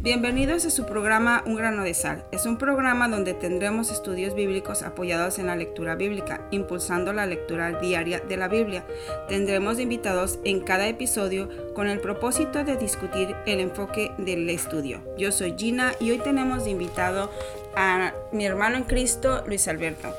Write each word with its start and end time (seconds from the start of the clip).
Bienvenidos 0.00 0.64
a 0.64 0.70
su 0.70 0.86
programa 0.86 1.42
Un 1.44 1.56
grano 1.56 1.82
de 1.82 1.92
sal. 1.92 2.24
Es 2.30 2.46
un 2.46 2.56
programa 2.56 3.08
donde 3.08 3.34
tendremos 3.34 3.90
estudios 3.90 4.32
bíblicos 4.32 4.84
apoyados 4.84 5.40
en 5.40 5.48
la 5.48 5.56
lectura 5.56 5.96
bíblica, 5.96 6.46
impulsando 6.52 7.12
la 7.12 7.26
lectura 7.26 7.80
diaria 7.80 8.20
de 8.20 8.36
la 8.36 8.46
Biblia. 8.46 8.86
Tendremos 9.28 9.80
invitados 9.80 10.38
en 10.44 10.60
cada 10.60 10.86
episodio 10.86 11.48
con 11.74 11.88
el 11.88 11.98
propósito 11.98 12.62
de 12.62 12.76
discutir 12.76 13.34
el 13.44 13.58
enfoque 13.58 14.12
del 14.18 14.48
estudio. 14.50 15.02
Yo 15.18 15.32
soy 15.32 15.56
Gina 15.58 15.92
y 15.98 16.12
hoy 16.12 16.18
tenemos 16.18 16.68
invitado 16.68 17.32
a 17.74 18.12
mi 18.30 18.46
hermano 18.46 18.76
en 18.76 18.84
Cristo, 18.84 19.42
Luis 19.48 19.66
Alberto. 19.66 20.14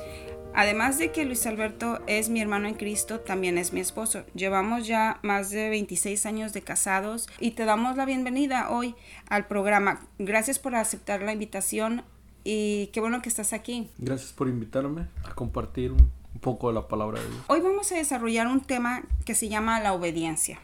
Además 0.54 0.98
de 0.98 1.12
que 1.12 1.24
Luis 1.24 1.46
Alberto 1.46 2.00
es 2.06 2.28
mi 2.28 2.40
hermano 2.40 2.68
en 2.68 2.74
Cristo, 2.74 3.20
también 3.20 3.56
es 3.56 3.72
mi 3.72 3.80
esposo. 3.80 4.24
Llevamos 4.34 4.86
ya 4.86 5.18
más 5.22 5.50
de 5.50 5.70
26 5.70 6.26
años 6.26 6.52
de 6.52 6.62
casados 6.62 7.28
y 7.38 7.52
te 7.52 7.64
damos 7.64 7.96
la 7.96 8.04
bienvenida 8.04 8.70
hoy 8.70 8.94
al 9.28 9.46
programa. 9.46 10.00
Gracias 10.18 10.58
por 10.58 10.74
aceptar 10.74 11.22
la 11.22 11.32
invitación 11.32 12.02
y 12.44 12.88
qué 12.88 13.00
bueno 13.00 13.22
que 13.22 13.28
estás 13.28 13.52
aquí. 13.52 13.88
Gracias 13.98 14.32
por 14.32 14.48
invitarme 14.48 15.06
a 15.24 15.34
compartir 15.34 15.92
un 15.92 16.10
poco 16.40 16.68
de 16.68 16.74
la 16.74 16.88
palabra 16.88 17.20
de 17.20 17.28
Dios. 17.28 17.42
Hoy 17.46 17.60
vamos 17.60 17.92
a 17.92 17.96
desarrollar 17.96 18.46
un 18.46 18.60
tema 18.60 19.02
que 19.24 19.34
se 19.34 19.48
llama 19.48 19.80
la 19.80 19.92
obediencia. 19.92 20.58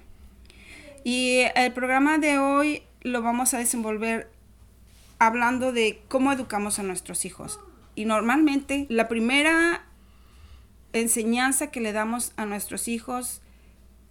Y 1.05 1.42
el 1.55 1.73
programa 1.73 2.19
de 2.19 2.39
hoy 2.39 2.83
lo 3.03 3.23
vamos 3.23 3.55
a 3.55 3.59
desenvolver 3.59 4.30
hablando 5.19 5.73
de 5.73 6.03
cómo 6.09 6.33
educamos 6.33 6.78
a 6.78 6.83
nuestros 6.83 7.25
hijos. 7.25 7.61
Y 7.96 8.05
normalmente 8.05 8.86
la 8.88 9.09
primera 9.09 9.84
enseñanza 10.92 11.73
que 11.73 11.80
le 11.80 11.92
damos 11.92 12.32
a 12.36 12.46
nuestros 12.46 12.86
hijos 12.86 13.42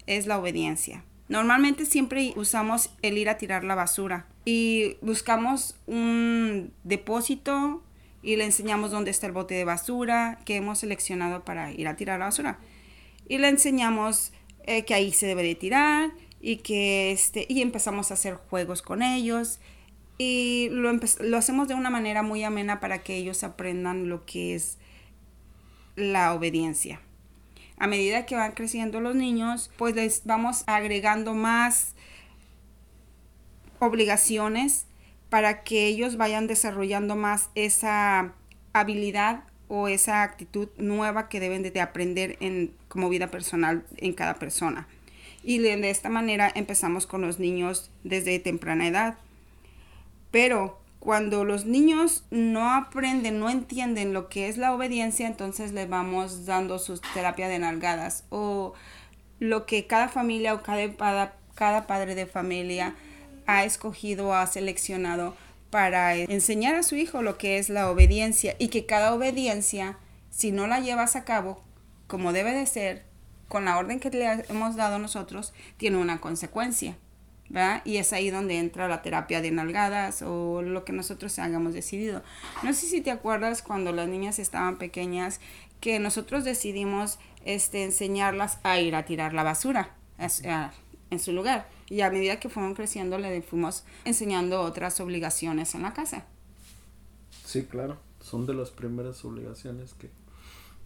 es 0.08 0.28
la 0.28 0.38
obediencia. 0.38 1.04
Normalmente 1.30 1.86
siempre 1.86 2.34
usamos 2.36 2.92
el 3.02 3.18
ir 3.18 3.30
a 3.30 3.38
tirar 3.38 3.64
la 3.64 3.76
basura 3.76 4.28
y 4.44 4.98
buscamos 5.02 5.76
un 5.88 6.74
depósito 6.84 7.82
y 8.22 8.36
le 8.36 8.46
enseñamos 8.46 8.92
dónde 8.92 9.12
está 9.12 9.28
el 9.28 9.34
bote 9.34 9.54
de 9.56 9.66
basura 9.66 10.40
que 10.46 10.58
hemos 10.58 10.80
seleccionado 10.80 11.44
para 11.44 11.72
ir 11.72 11.88
a 11.88 11.96
tirar 11.96 12.20
la 12.20 12.26
basura. 12.26 12.60
Y 13.28 13.38
le 13.38 13.48
enseñamos 13.48 14.34
eh, 14.66 14.84
que 14.84 14.94
ahí 14.94 15.12
se 15.14 15.28
debe 15.28 15.44
de 15.44 15.56
tirar 15.56 16.12
y 16.42 16.58
que 16.58 17.12
este 17.12 17.46
y 17.50 17.62
empezamos 17.62 18.12
a 18.12 18.16
hacer 18.16 18.36
juegos 18.36 18.82
con 18.82 19.02
ellos 19.02 19.60
y 20.18 20.70
lo, 20.72 20.92
lo 21.20 21.38
hacemos 21.38 21.68
de 21.68 21.74
una 21.74 21.90
manera 21.90 22.24
muy 22.24 22.44
amena 22.44 22.80
para 22.80 23.04
que 23.04 23.16
ellos 23.16 23.44
aprendan 23.44 24.10
lo 24.10 24.26
que 24.26 24.56
es 24.56 24.78
la 25.96 26.34
obediencia. 26.34 27.02
A 27.78 27.88
medida 27.88 28.26
que 28.26 28.36
van 28.36 28.54
creciendo 28.54 29.02
los 29.02 29.16
niños, 29.16 29.72
pues 29.78 29.96
les 29.96 30.26
vamos 30.26 30.64
agregando 30.68 31.34
más 31.34 31.94
obligaciones 33.80 34.86
para 35.30 35.64
que 35.64 35.88
ellos 35.88 36.16
vayan 36.16 36.48
desarrollando 36.48 37.16
más 37.16 37.50
esa 37.56 38.34
habilidad 38.72 39.44
o 39.68 39.88
esa 39.88 40.24
actitud 40.24 40.70
nueva 40.78 41.28
que 41.28 41.40
deben 41.40 41.64
de 41.64 41.82
aprender 41.82 42.38
en, 42.40 42.72
como 42.88 43.10
vida 43.10 43.32
personal 43.32 43.86
en 43.98 44.14
cada 44.14 44.36
persona. 44.36 44.88
Y 45.44 45.60
de 45.60 45.90
esta 45.90 46.10
manera 46.10 46.52
empezamos 46.56 47.06
con 47.06 47.22
los 47.22 47.40
niños 47.40 47.92
desde 48.04 48.40
temprana 48.40 48.88
edad. 48.88 49.18
Pero 50.32 50.80
cuando 51.00 51.46
los 51.46 51.66
niños 51.66 52.24
no 52.32 52.74
aprenden, 52.74 53.40
no 53.40 53.50
entienden 53.50 54.14
lo 54.14 54.28
que 54.28 54.48
es 54.48 54.58
la 54.58 54.74
obediencia, 54.74 55.28
entonces 55.28 55.72
le 55.72 55.86
vamos 55.86 56.46
dando 56.46 56.80
su 56.80 57.00
terapia 57.14 57.48
de 57.48 57.60
nalgadas 57.60 58.24
o 58.30 58.74
lo 59.40 59.66
que 59.66 59.86
cada 59.86 60.08
familia 60.08 60.54
o 60.54 60.64
cada, 60.64 61.36
cada 61.54 61.88
padre 61.88 62.16
de 62.16 62.26
familia 62.26 62.96
ha 63.46 63.64
escogido 63.64 64.34
ha 64.34 64.48
seleccionado 64.48 65.36
para 65.70 66.16
enseñar 66.16 66.76
a 66.76 66.84
su 66.84 66.96
hijo 66.96 67.22
lo 67.22 67.38
que 67.38 67.58
es 67.58 67.70
la 67.70 67.92
obediencia 67.92 68.56
y 68.58 68.70
que 68.70 68.86
cada 68.86 69.14
obediencia, 69.14 69.98
si 70.32 70.52
no 70.52 70.68
la 70.68 70.80
llevas 70.80 71.16
a 71.16 71.26
cabo 71.26 71.62
como 72.08 72.34
debe 72.34 72.52
de 72.52 72.66
ser, 72.66 73.04
con 73.48 73.66
la 73.66 73.78
orden 73.78 74.00
que 74.00 74.10
le 74.10 74.26
hemos 74.50 74.76
dado 74.76 75.00
nosotros, 75.00 75.54
tiene 75.78 75.98
una 75.98 76.20
consecuencia. 76.20 76.98
Y 77.86 77.98
es 77.98 78.12
ahí 78.12 78.32
donde 78.32 78.58
entra 78.58 78.88
la 78.88 79.02
terapia 79.02 79.42
de 79.42 79.52
nalgadas 79.52 80.22
o 80.22 80.62
lo 80.62 80.84
que 80.84 80.94
nosotros 80.94 81.38
hayamos 81.40 81.74
decidido. 81.74 82.24
No 82.64 82.74
sé 82.74 82.88
si 82.88 83.02
te 83.02 83.12
acuerdas 83.12 83.62
cuando 83.62 83.92
las 83.92 84.08
niñas 84.08 84.40
estaban 84.40 84.78
pequeñas 84.78 85.40
que 85.80 86.00
nosotros 86.00 86.44
decidimos 86.44 87.20
este, 87.46 87.84
enseñarlas 87.84 88.60
a 88.64 88.80
ir 88.80 88.96
a 88.96 89.06
tirar 89.06 89.34
la 89.34 89.44
basura 89.44 89.96
en 90.18 91.20
su 91.20 91.32
lugar. 91.32 91.70
Y 91.88 92.02
a 92.02 92.10
medida 92.10 92.40
que 92.40 92.50
fueron 92.50 92.74
creciendo 92.74 93.20
le 93.20 93.42
fuimos 93.42 93.84
enseñando 94.06 94.62
otras 94.62 95.00
obligaciones 95.00 95.76
en 95.76 95.84
la 95.84 95.94
casa. 95.94 96.26
Sí, 97.46 97.64
claro. 97.64 97.98
Son 98.22 98.48
de 98.48 98.56
las 98.56 98.72
primeras 98.72 99.24
obligaciones 99.24 99.94
que 99.94 100.10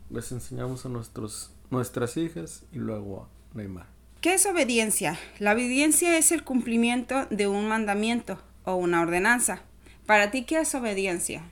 les 0.10 0.32
enseñamos 0.34 0.86
a 0.86 0.90
nuestros, 0.90 1.52
nuestras 1.72 2.18
hijas 2.18 2.64
y 2.74 2.80
luego 2.80 3.24
a 3.24 3.58
Neymar. 3.58 3.99
¿Qué 4.22 4.34
es 4.34 4.46
obediencia? 4.46 5.18
La 5.40 5.54
obediencia 5.54 6.18
es 6.18 6.34
el 6.34 6.44
cumplimiento 6.44 7.26
de 7.28 7.48
un 7.48 7.70
mandamiento 7.70 8.38
o 8.66 8.76
una 8.76 9.02
ordenanza. 9.02 9.62
Para 10.06 10.30
ti, 10.30 10.44
¿qué 10.44 10.60
es 10.60 10.76
obediencia? 10.76 11.50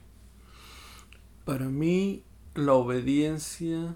Para 1.46 1.70
mí, 1.70 2.24
la 2.56 2.74
obediencia 2.74 3.96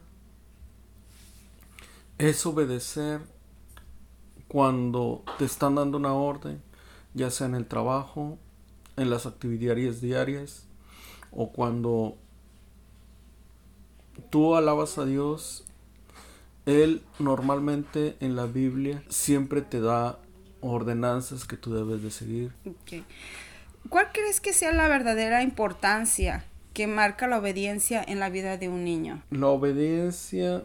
es 2.17 2.45
obedecer 2.45 3.19
cuando 4.47 5.25
te 5.37 5.43
están 5.43 5.75
dando 5.75 5.97
una 5.97 6.13
orden, 6.13 6.61
ya 7.13 7.29
sea 7.29 7.47
en 7.47 7.55
el 7.55 7.67
trabajo, 7.67 8.37
en 8.95 9.09
las 9.09 9.25
actividades 9.25 9.99
diarias, 9.99 10.65
o 11.31 11.51
cuando 11.51 12.15
tú 14.29 14.55
alabas 14.55 14.97
a 14.97 15.03
Dios 15.03 15.65
él 16.65 17.01
normalmente 17.19 18.15
en 18.19 18.35
la 18.35 18.45
Biblia 18.45 19.03
siempre 19.09 19.61
te 19.61 19.81
da 19.81 20.19
ordenanzas 20.61 21.45
que 21.45 21.57
tú 21.57 21.73
debes 21.73 22.03
de 22.03 22.11
seguir. 22.11 22.51
¿Cuál 23.89 24.07
crees 24.13 24.39
que 24.39 24.53
sea 24.53 24.71
la 24.71 24.87
verdadera 24.87 25.41
importancia 25.41 26.45
que 26.73 26.87
marca 26.87 27.27
la 27.27 27.39
obediencia 27.39 28.03
en 28.07 28.19
la 28.19 28.29
vida 28.29 28.57
de 28.57 28.69
un 28.69 28.83
niño? 28.83 29.23
La 29.31 29.47
obediencia 29.47 30.63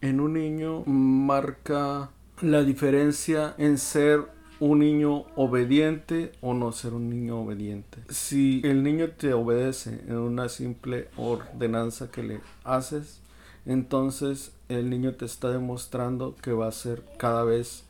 en 0.00 0.20
un 0.20 0.34
niño 0.34 0.84
marca 0.86 2.10
la 2.40 2.62
diferencia 2.62 3.54
en 3.58 3.78
ser 3.78 4.26
un 4.60 4.80
niño 4.80 5.24
obediente 5.36 6.32
o 6.40 6.52
no 6.52 6.72
ser 6.72 6.92
un 6.92 7.08
niño 7.08 7.40
obediente. 7.40 7.98
Si 8.08 8.60
el 8.64 8.82
niño 8.82 9.10
te 9.10 9.32
obedece 9.32 10.00
en 10.06 10.16
una 10.16 10.48
simple 10.48 11.08
ordenanza 11.16 12.10
que 12.10 12.22
le 12.22 12.40
haces, 12.64 13.20
entonces 13.66 14.52
el 14.68 14.90
niño 14.90 15.14
te 15.14 15.24
está 15.24 15.50
demostrando 15.50 16.36
que 16.36 16.52
va 16.52 16.68
a 16.68 16.72
ser 16.72 17.04
cada 17.18 17.44
vez 17.44 17.84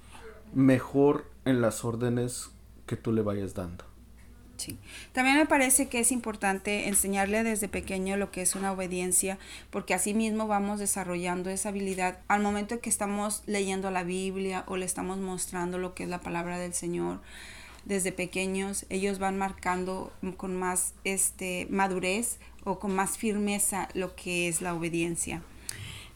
mejor 0.55 1.27
en 1.44 1.61
las 1.61 1.84
órdenes 1.84 2.50
que 2.87 2.97
tú 2.97 3.12
le 3.12 3.22
vayas 3.22 3.55
dando. 3.55 3.84
Sí. 4.56 4.77
También 5.12 5.37
me 5.37 5.47
parece 5.47 5.89
que 5.89 6.00
es 6.00 6.11
importante 6.11 6.89
enseñarle 6.89 7.44
desde 7.44 7.69
pequeño 7.69 8.16
lo 8.16 8.33
que 8.33 8.43
es 8.43 8.56
una 8.56 8.72
obediencia, 8.72 9.39
porque 9.71 9.94
así 9.94 10.15
mismo 10.15 10.49
vamos 10.49 10.81
desarrollando 10.81 11.49
esa 11.49 11.69
habilidad 11.69 12.19
al 12.27 12.43
momento 12.43 12.81
que 12.81 12.91
estamos 12.91 13.43
leyendo 13.47 13.93
la 13.93 14.03
Biblia 14.03 14.65
o 14.66 14.77
le 14.77 14.84
estamos 14.84 15.19
mostrando 15.19 15.78
lo 15.78 15.95
que 15.95 16.05
es 16.05 16.09
la 16.09 16.21
palabra 16.21 16.59
del 16.59 16.75
Señor. 16.75 17.21
Desde 17.84 18.10
pequeños 18.10 18.84
ellos 18.89 19.21
van 19.21 19.39
marcando 19.39 20.12
con 20.37 20.56
más 20.56 20.93
este 21.05 21.69
madurez 21.71 22.39
o 22.65 22.81
con 22.81 22.95
más 22.95 23.16
firmeza 23.16 23.89
lo 23.95 24.16
que 24.16 24.49
es 24.49 24.60
la 24.60 24.75
obediencia. 24.75 25.41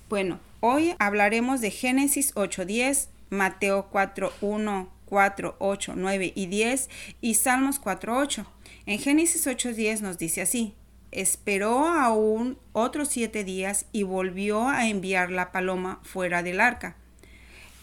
Bueno, 0.08 0.40
hoy 0.62 0.94
hablaremos 1.00 1.60
de 1.60 1.72
Génesis 1.72 2.32
8.10, 2.36 3.08
Mateo 3.30 3.90
4.1, 3.90 4.88
4, 5.04 5.56
8, 5.58 5.92
9 5.96 6.32
y 6.36 6.46
10 6.46 6.90
y 7.20 7.34
Salmos 7.34 7.82
4.8. 7.82 8.46
En 8.86 8.98
Génesis 9.00 9.46
8.10 9.46 10.00
nos 10.00 10.18
dice 10.18 10.40
así, 10.40 10.74
esperó 11.10 11.88
aún 11.88 12.58
otros 12.72 13.08
siete 13.08 13.42
días 13.42 13.86
y 13.90 14.04
volvió 14.04 14.68
a 14.68 14.88
enviar 14.88 15.32
la 15.32 15.50
paloma 15.50 16.00
fuera 16.04 16.44
del 16.44 16.60
arca. 16.60 16.96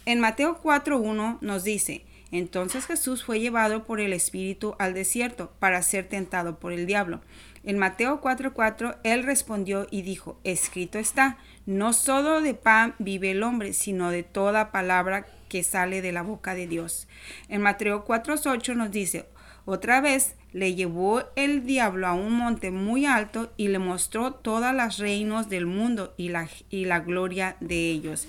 En 0.06 0.22
Mateo 0.22 0.62
4.1 0.64 1.38
nos 1.42 1.66
dice, 1.66 2.06
entonces 2.32 2.86
Jesús 2.86 3.26
fue 3.26 3.42
llevado 3.42 3.86
por 3.86 4.00
el 4.00 4.14
Espíritu 4.14 4.76
al 4.80 4.94
desierto 4.94 5.52
para 5.60 5.82
ser 5.82 6.08
tentado 6.08 6.60
por 6.60 6.72
el 6.72 6.86
diablo. 6.86 7.20
En 7.70 7.78
Mateo 7.78 8.20
4:4 8.20 8.98
él 9.04 9.22
respondió 9.22 9.86
y 9.92 10.02
dijo, 10.02 10.40
escrito 10.44 10.98
está, 10.98 11.38
no 11.68 11.94
solo 11.94 12.42
de 12.42 12.56
pan 12.56 12.96
vive 12.98 13.30
el 13.30 13.44
hombre, 13.44 13.74
sino 13.74 14.10
de 14.10 14.24
toda 14.24 14.72
palabra 14.72 15.28
que 15.50 15.62
sale 15.62 16.02
de 16.02 16.12
la 16.12 16.24
boca 16.24 16.56
de 16.56 16.66
Dios. 16.66 17.08
En 17.48 17.62
Mateo 17.62 18.06
4:8 18.06 18.74
nos 18.76 18.90
dice, 18.90 19.28
otra 19.66 20.02
vez 20.02 20.36
le 20.52 20.74
llevó 20.74 21.22
el 21.36 21.64
diablo 21.64 22.08
a 22.08 22.14
un 22.14 22.34
monte 22.34 22.72
muy 22.72 23.06
alto 23.06 23.54
y 23.56 23.68
le 23.68 23.78
mostró 23.78 24.34
todas 24.34 24.74
las 24.74 24.98
reinos 24.98 25.48
del 25.48 25.68
mundo 25.68 26.16
y 26.18 26.30
la, 26.30 26.50
y 26.72 26.86
la 26.86 27.02
gloria 27.02 27.56
de 27.60 27.92
ellos. 27.92 28.28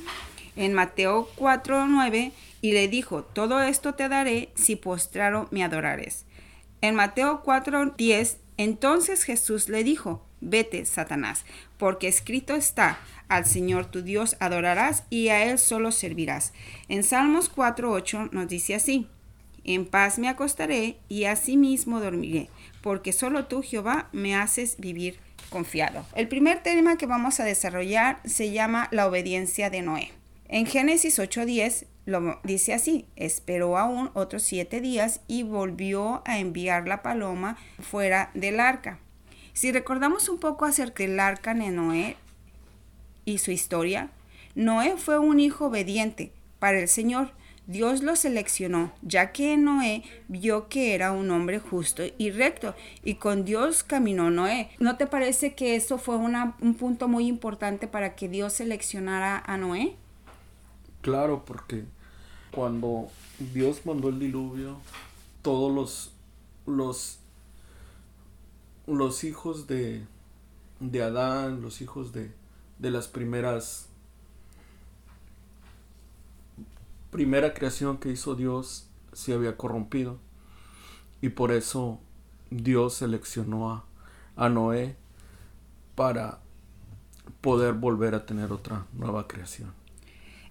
En 0.54 0.74
Mateo 0.74 1.30
4:9 1.38 2.32
y 2.60 2.72
le 2.72 2.88
dijo, 2.88 3.22
todo 3.22 3.62
esto 3.62 3.94
te 3.94 4.10
daré 4.10 4.50
si 4.54 4.76
postraro 4.76 5.48
me 5.50 5.64
adorares. 5.64 6.26
En 6.82 6.94
Mateo 6.94 7.42
4:10, 7.42 8.36
entonces 8.62 9.24
Jesús 9.24 9.68
le 9.68 9.84
dijo, 9.84 10.22
vete, 10.40 10.84
Satanás, 10.84 11.44
porque 11.78 12.08
escrito 12.08 12.54
está, 12.54 12.98
al 13.28 13.46
Señor 13.46 13.86
tu 13.86 14.02
Dios 14.02 14.36
adorarás 14.38 15.04
y 15.08 15.28
a 15.28 15.44
Él 15.44 15.58
solo 15.58 15.92
servirás. 15.92 16.52
En 16.88 17.02
Salmos 17.02 17.50
4:8 17.50 18.30
nos 18.32 18.48
dice 18.48 18.74
así, 18.74 19.06
en 19.64 19.86
paz 19.86 20.18
me 20.18 20.28
acostaré 20.28 20.98
y 21.08 21.24
asimismo 21.24 22.00
dormiré, 22.00 22.48
porque 22.82 23.12
solo 23.12 23.46
tú, 23.46 23.62
Jehová, 23.62 24.08
me 24.12 24.34
haces 24.34 24.76
vivir 24.78 25.18
confiado. 25.48 26.04
El 26.14 26.28
primer 26.28 26.62
tema 26.62 26.98
que 26.98 27.06
vamos 27.06 27.40
a 27.40 27.44
desarrollar 27.44 28.20
se 28.24 28.50
llama 28.52 28.88
la 28.90 29.06
obediencia 29.06 29.70
de 29.70 29.82
Noé. 29.82 30.12
En 30.48 30.66
Génesis 30.66 31.18
8:10 31.18 31.86
lo 32.10 32.40
dice 32.44 32.74
así, 32.74 33.06
esperó 33.16 33.78
aún 33.78 34.10
otros 34.14 34.42
siete 34.42 34.80
días 34.80 35.20
y 35.28 35.42
volvió 35.42 36.22
a 36.26 36.38
enviar 36.38 36.86
la 36.86 37.02
paloma 37.02 37.56
fuera 37.78 38.30
del 38.34 38.60
arca. 38.60 38.98
Si 39.52 39.72
recordamos 39.72 40.28
un 40.28 40.38
poco 40.38 40.64
acerca 40.64 41.02
del 41.02 41.18
arca 41.20 41.54
de 41.54 41.70
Noé 41.70 42.16
y 43.24 43.38
su 43.38 43.50
historia, 43.50 44.10
Noé 44.54 44.96
fue 44.96 45.18
un 45.18 45.40
hijo 45.40 45.66
obediente 45.66 46.32
para 46.58 46.78
el 46.78 46.88
Señor. 46.88 47.32
Dios 47.66 48.02
lo 48.02 48.16
seleccionó, 48.16 48.92
ya 49.00 49.30
que 49.30 49.56
Noé 49.56 50.02
vio 50.26 50.68
que 50.68 50.94
era 50.94 51.12
un 51.12 51.30
hombre 51.30 51.60
justo 51.60 52.02
y 52.18 52.30
recto, 52.30 52.74
y 53.04 53.14
con 53.14 53.44
Dios 53.44 53.84
caminó 53.84 54.30
Noé. 54.30 54.70
¿No 54.80 54.96
te 54.96 55.06
parece 55.06 55.54
que 55.54 55.76
eso 55.76 55.96
fue 55.96 56.16
un 56.16 56.74
punto 56.74 57.06
muy 57.06 57.28
importante 57.28 57.86
para 57.86 58.16
que 58.16 58.28
Dios 58.28 58.54
seleccionara 58.54 59.40
a 59.46 59.56
Noé? 59.56 59.94
Claro, 61.00 61.44
porque 61.44 61.84
cuando 62.50 63.08
Dios 63.52 63.86
mandó 63.86 64.08
el 64.08 64.18
diluvio, 64.18 64.76
todos 65.42 65.72
los, 65.74 66.12
los, 66.66 67.18
los 68.86 69.24
hijos 69.24 69.66
de, 69.66 70.04
de 70.80 71.02
Adán, 71.02 71.62
los 71.62 71.80
hijos 71.80 72.12
de, 72.12 72.32
de 72.78 72.90
las 72.90 73.08
primeras 73.08 73.86
primera 77.10 77.54
creación 77.54 77.98
que 77.98 78.10
hizo 78.10 78.36
Dios 78.36 78.86
se 79.12 79.34
había 79.34 79.56
corrompido 79.56 80.18
y 81.20 81.30
por 81.30 81.50
eso 81.50 81.98
Dios 82.50 82.94
seleccionó 82.94 83.72
a, 83.72 83.84
a 84.36 84.48
Noé 84.48 84.96
para 85.94 86.38
poder 87.40 87.74
volver 87.74 88.14
a 88.14 88.26
tener 88.26 88.52
otra 88.52 88.86
nueva 88.92 89.26
creación. 89.26 89.79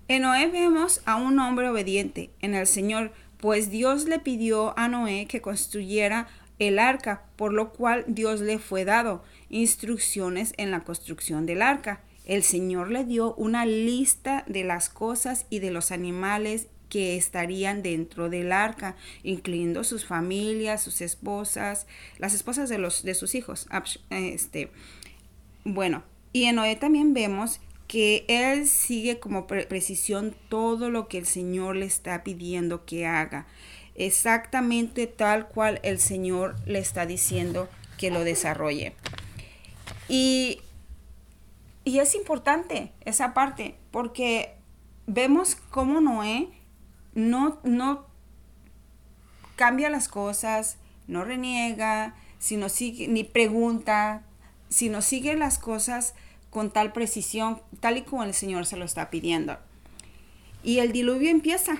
En 0.09 0.23
Noé 0.23 0.47
vemos 0.47 1.03
a 1.05 1.17
un 1.17 1.37
hombre 1.37 1.69
obediente 1.69 2.31
en 2.41 2.55
el 2.55 2.65
Señor, 2.65 3.11
pues 3.37 3.69
Dios 3.69 4.05
le 4.05 4.17
pidió 4.17 4.73
a 4.75 4.87
Noé 4.87 5.27
que 5.27 5.39
construyera 5.39 6.27
el 6.57 6.79
arca, 6.79 7.21
por 7.35 7.53
lo 7.53 7.73
cual 7.73 8.05
Dios 8.07 8.41
le 8.41 8.57
fue 8.57 8.85
dado 8.85 9.23
instrucciones 9.51 10.55
en 10.57 10.71
la 10.71 10.79
construcción 10.79 11.45
del 11.45 11.61
arca. 11.61 12.01
El 12.25 12.41
Señor 12.41 12.89
le 12.89 13.05
dio 13.05 13.35
una 13.35 13.67
lista 13.67 14.43
de 14.47 14.63
las 14.63 14.89
cosas 14.89 15.45
y 15.51 15.59
de 15.59 15.69
los 15.69 15.91
animales 15.91 16.69
que 16.89 17.15
estarían 17.15 17.83
dentro 17.83 18.31
del 18.31 18.51
arca, 18.51 18.95
incluyendo 19.21 19.83
sus 19.83 20.05
familias, 20.05 20.81
sus 20.81 21.01
esposas, 21.01 21.85
las 22.17 22.33
esposas 22.33 22.67
de 22.67 22.79
los 22.79 23.03
de 23.03 23.13
sus 23.13 23.35
hijos. 23.35 23.67
Este, 24.09 24.71
bueno, 25.65 26.01
y 26.33 26.45
en 26.45 26.55
Noé 26.55 26.75
también 26.77 27.13
vemos 27.13 27.59
que 27.89 28.23
él 28.27 28.67
sigue 28.67 29.19
como 29.19 29.47
precisión 29.47 30.35
todo 30.47 30.91
lo 30.91 31.07
que 31.07 31.17
el 31.17 31.25
Señor 31.25 31.75
le 31.75 31.87
está 31.87 32.23
pidiendo 32.23 32.85
que 32.85 33.07
haga, 33.07 33.47
exactamente 33.95 35.07
tal 35.07 35.47
cual 35.47 35.79
el 35.81 35.99
Señor 35.99 36.55
le 36.67 36.77
está 36.77 37.07
diciendo 37.07 37.67
que 37.97 38.11
lo 38.11 38.23
desarrolle. 38.23 38.93
Y, 40.07 40.61
y 41.83 41.97
es 41.97 42.13
importante 42.13 42.91
esa 43.05 43.33
parte, 43.33 43.75
porque 43.89 44.53
vemos 45.07 45.55
cómo 45.55 45.99
Noé 45.99 46.47
no, 47.15 47.59
no 47.63 48.05
cambia 49.55 49.89
las 49.89 50.07
cosas, 50.07 50.77
no 51.07 51.23
reniega, 51.25 52.13
sino 52.37 52.69
sigue, 52.69 53.07
ni 53.07 53.23
pregunta, 53.23 54.21
sino 54.69 55.01
sigue 55.01 55.33
las 55.33 55.57
cosas 55.57 56.13
con 56.49 56.71
tal 56.71 56.91
precisión, 56.91 57.61
tal 57.79 57.97
y 57.97 58.01
como 58.03 58.23
el 58.23 58.33
Señor 58.33 58.65
se 58.65 58.77
lo 58.77 58.85
está 58.85 59.09
pidiendo. 59.09 59.57
Y 60.63 60.79
el 60.79 60.91
diluvio 60.91 61.29
empieza. 61.29 61.77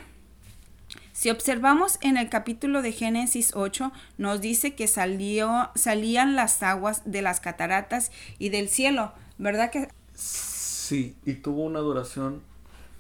Si 1.11 1.29
observamos 1.29 1.97
en 2.01 2.17
el 2.17 2.29
capítulo 2.29 2.81
de 2.81 2.93
Génesis 2.93 3.53
8, 3.53 3.91
nos 4.17 4.39
dice 4.39 4.75
que 4.75 4.87
salió, 4.87 5.69
salían 5.75 6.35
las 6.35 6.63
aguas 6.63 7.01
de 7.03 7.21
las 7.21 7.41
cataratas 7.41 8.11
y 8.37 8.49
del 8.49 8.69
cielo, 8.69 9.11
¿verdad 9.37 9.69
que? 9.69 9.89
Sí, 10.13 11.15
y 11.25 11.33
tuvo 11.33 11.63
una 11.63 11.79
duración 11.79 12.41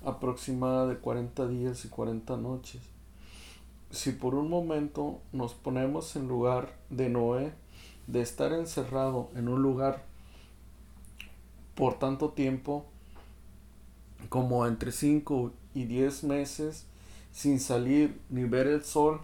aproximada 0.05 0.85
de 0.87 0.97
40 0.97 1.47
días 1.47 1.85
y 1.85 1.87
40 1.87 2.37
noches. 2.37 2.81
Si 3.91 4.11
por 4.11 4.35
un 4.35 4.49
momento 4.49 5.21
nos 5.31 5.53
ponemos 5.53 6.15
en 6.15 6.27
lugar 6.27 6.73
de 6.89 7.09
Noé, 7.09 7.53
de 8.07 8.21
estar 8.21 8.51
encerrado 8.51 9.29
en 9.35 9.47
un 9.47 9.61
lugar 9.61 10.03
por 11.79 11.97
tanto 11.97 12.31
tiempo 12.31 12.85
como 14.27 14.67
entre 14.67 14.91
5 14.91 15.53
y 15.73 15.85
10 15.85 16.25
meses 16.25 16.85
sin 17.31 17.61
salir 17.61 18.19
ni 18.29 18.43
ver 18.43 18.67
el 18.67 18.83
sol, 18.83 19.21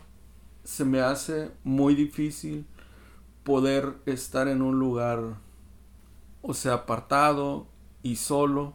se 0.64 0.86
me 0.86 1.02
hace 1.02 1.52
muy 1.66 1.96
difícil 1.96 2.66
poder 3.44 3.96
estar 4.06 4.48
en 4.48 4.62
un 4.62 4.80
lugar, 4.80 5.36
o 6.42 6.54
sea, 6.54 6.76
apartado 6.76 7.68
y 8.04 8.16
solo 8.16 8.74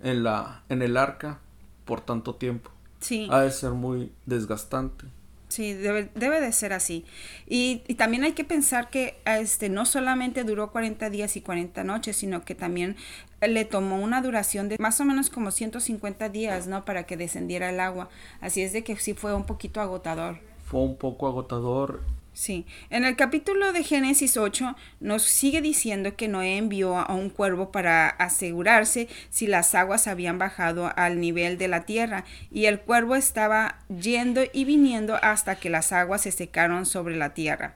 en 0.00 0.24
la 0.24 0.64
en 0.68 0.82
el 0.82 0.96
arca 0.96 1.38
por 1.84 2.00
tanto 2.00 2.34
tiempo. 2.34 2.72
Sí. 2.98 3.28
Ha 3.30 3.42
de 3.42 3.52
ser 3.52 3.70
muy 3.70 4.10
desgastante. 4.26 5.06
Sí, 5.52 5.74
debe, 5.74 6.08
debe 6.14 6.40
de 6.40 6.50
ser 6.52 6.72
así. 6.72 7.04
Y, 7.46 7.82
y, 7.86 7.94
también 7.94 8.24
hay 8.24 8.32
que 8.32 8.44
pensar 8.44 8.88
que 8.88 9.16
este 9.26 9.68
no 9.68 9.84
solamente 9.84 10.44
duró 10.44 10.72
40 10.72 11.10
días 11.10 11.36
y 11.36 11.42
40 11.42 11.84
noches, 11.84 12.16
sino 12.16 12.42
que 12.42 12.54
también 12.54 12.96
le 13.40 13.66
tomó 13.66 14.00
una 14.00 14.22
duración 14.22 14.70
de 14.70 14.78
más 14.78 15.00
o 15.00 15.04
menos 15.04 15.28
como 15.28 15.50
150 15.50 16.30
días, 16.30 16.66
¿no? 16.66 16.86
Para 16.86 17.04
que 17.04 17.18
descendiera 17.18 17.68
el 17.68 17.80
agua. 17.80 18.08
Así 18.40 18.62
es 18.62 18.72
de 18.72 18.82
que 18.82 18.96
sí 18.96 19.12
fue 19.12 19.34
un 19.34 19.44
poquito 19.44 19.82
agotador. 19.82 20.38
Fue 20.64 20.80
un 20.80 20.96
poco 20.96 21.26
agotador 21.26 22.00
Sí, 22.34 22.64
en 22.88 23.04
el 23.04 23.14
capítulo 23.14 23.74
de 23.74 23.84
Génesis 23.84 24.38
8 24.38 24.74
nos 25.00 25.22
sigue 25.22 25.60
diciendo 25.60 26.16
que 26.16 26.28
Noé 26.28 26.56
envió 26.56 26.96
a 26.96 27.12
un 27.12 27.28
cuervo 27.28 27.70
para 27.70 28.08
asegurarse 28.08 29.06
si 29.28 29.46
las 29.46 29.74
aguas 29.74 30.06
habían 30.06 30.38
bajado 30.38 30.90
al 30.96 31.20
nivel 31.20 31.58
de 31.58 31.68
la 31.68 31.82
tierra, 31.82 32.24
y 32.50 32.64
el 32.64 32.80
cuervo 32.80 33.16
estaba 33.16 33.76
yendo 33.88 34.40
y 34.50 34.64
viniendo 34.64 35.18
hasta 35.20 35.56
que 35.56 35.68
las 35.68 35.92
aguas 35.92 36.22
se 36.22 36.32
secaron 36.32 36.86
sobre 36.86 37.16
la 37.16 37.34
tierra. 37.34 37.74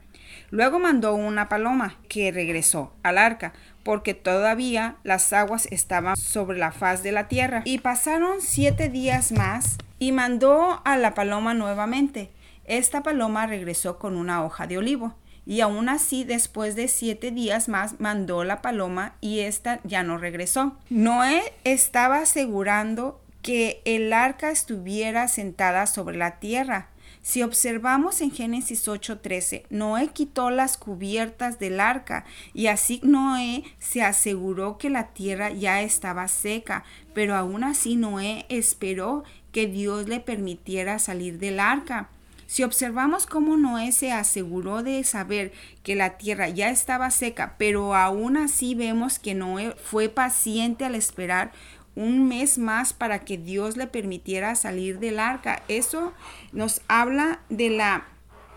Luego 0.50 0.78
mandó 0.78 1.14
una 1.14 1.50
paloma 1.50 1.96
que 2.08 2.32
regresó 2.32 2.94
al 3.02 3.18
arca, 3.18 3.52
porque 3.82 4.14
todavía 4.14 4.96
las 5.04 5.34
aguas 5.34 5.68
estaban 5.70 6.16
sobre 6.16 6.58
la 6.58 6.72
faz 6.72 7.02
de 7.02 7.12
la 7.12 7.28
tierra. 7.28 7.60
Y 7.66 7.78
pasaron 7.78 8.40
siete 8.40 8.88
días 8.88 9.32
más 9.32 9.76
y 9.98 10.12
mandó 10.12 10.80
a 10.84 10.96
la 10.96 11.14
paloma 11.14 11.52
nuevamente 11.52 12.30
esta 12.66 13.02
paloma 13.02 13.46
regresó 13.46 13.98
con 13.98 14.16
una 14.16 14.44
hoja 14.44 14.66
de 14.66 14.78
olivo, 14.78 15.14
y 15.46 15.60
aún 15.60 15.88
así 15.88 16.24
después 16.24 16.74
de 16.74 16.88
siete 16.88 17.30
días 17.30 17.68
más 17.68 18.00
mandó 18.00 18.42
la 18.42 18.60
paloma 18.60 19.14
y 19.20 19.40
ésta 19.40 19.80
ya 19.84 20.02
no 20.02 20.18
regresó. 20.18 20.76
Noé 20.90 21.52
estaba 21.64 22.18
asegurando 22.18 23.20
que 23.42 23.80
el 23.84 24.12
arca 24.12 24.50
estuviera 24.50 25.28
sentada 25.28 25.86
sobre 25.86 26.16
la 26.16 26.40
tierra. 26.40 26.88
Si 27.22 27.42
observamos 27.42 28.20
en 28.20 28.32
Génesis 28.32 28.86
8:13, 28.88 29.66
Noé 29.70 30.08
quitó 30.08 30.50
las 30.50 30.76
cubiertas 30.76 31.60
del 31.60 31.78
arca 31.78 32.24
y 32.52 32.66
así 32.66 33.00
Noé 33.04 33.62
se 33.78 34.02
aseguró 34.02 34.78
que 34.78 34.90
la 34.90 35.08
tierra 35.08 35.50
ya 35.50 35.82
estaba 35.82 36.26
seca, 36.26 36.84
pero 37.14 37.36
aún 37.36 37.62
así 37.62 37.94
Noé 37.96 38.46
esperó 38.48 39.22
que 39.52 39.66
Dios 39.66 40.08
le 40.08 40.20
permitiera 40.20 40.98
salir 40.98 41.38
del 41.38 41.60
arca. 41.60 42.10
Si 42.46 42.62
observamos 42.62 43.26
cómo 43.26 43.56
Noé 43.56 43.92
se 43.92 44.12
aseguró 44.12 44.82
de 44.82 45.02
saber 45.04 45.52
que 45.82 45.94
la 45.94 46.16
tierra 46.16 46.48
ya 46.48 46.70
estaba 46.70 47.10
seca, 47.10 47.56
pero 47.58 47.94
aún 47.94 48.36
así 48.36 48.74
vemos 48.74 49.18
que 49.18 49.34
Noé 49.34 49.74
fue 49.82 50.08
paciente 50.08 50.84
al 50.84 50.94
esperar 50.94 51.52
un 51.96 52.28
mes 52.28 52.58
más 52.58 52.92
para 52.92 53.20
que 53.20 53.38
Dios 53.38 53.76
le 53.76 53.86
permitiera 53.86 54.54
salir 54.54 54.98
del 54.98 55.18
arca. 55.18 55.62
Eso 55.66 56.12
nos 56.52 56.82
habla 56.88 57.40
de 57.48 57.70
la 57.70 58.06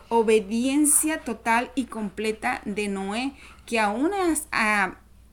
obediencia 0.10 1.22
total 1.22 1.72
y 1.74 1.86
completa 1.86 2.62
de 2.66 2.90
Noé, 2.90 3.34
que 3.66 3.80
aún 3.80 4.12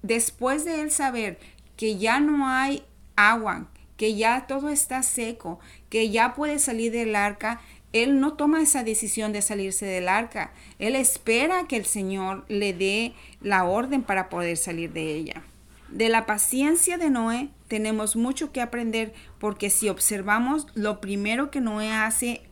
después 0.02 0.64
de 0.64 0.82
él 0.82 0.90
saber 0.90 1.38
que 1.76 1.98
ya 1.98 2.20
no 2.20 2.48
hay 2.48 2.84
agua, 3.16 3.68
que 3.96 4.14
ya 4.14 4.46
todo 4.46 4.68
está 4.68 5.02
seco, 5.02 5.58
que 5.88 6.10
ya 6.10 6.34
puede 6.34 6.58
salir 6.58 6.92
del 6.92 7.16
arca, 7.16 7.60
él 8.02 8.20
no 8.20 8.34
toma 8.34 8.62
esa 8.62 8.84
decisión 8.84 9.32
de 9.32 9.42
salirse 9.42 9.86
del 9.86 10.08
arca. 10.08 10.52
Él 10.78 10.96
espera 10.96 11.66
que 11.68 11.76
el 11.76 11.86
Señor 11.86 12.44
le 12.48 12.72
dé 12.72 13.14
la 13.40 13.64
orden 13.64 14.02
para 14.02 14.28
poder 14.28 14.56
salir 14.56 14.92
de 14.92 15.14
ella. 15.14 15.42
De 15.88 16.08
la 16.08 16.26
paciencia 16.26 16.98
de 16.98 17.10
Noé 17.10 17.48
tenemos 17.68 18.16
mucho 18.16 18.52
que 18.52 18.60
aprender 18.60 19.14
porque 19.38 19.70
si 19.70 19.88
observamos, 19.88 20.66
lo 20.74 21.00
primero 21.00 21.50
que 21.50 21.60
Noé 21.60 21.92
hace 21.92 22.42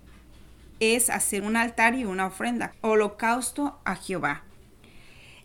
es 0.80 1.10
hacer 1.10 1.42
un 1.42 1.56
altar 1.56 1.94
y 1.94 2.04
una 2.04 2.26
ofrenda, 2.26 2.74
holocausto 2.80 3.78
a 3.84 3.96
Jehová. 3.96 4.44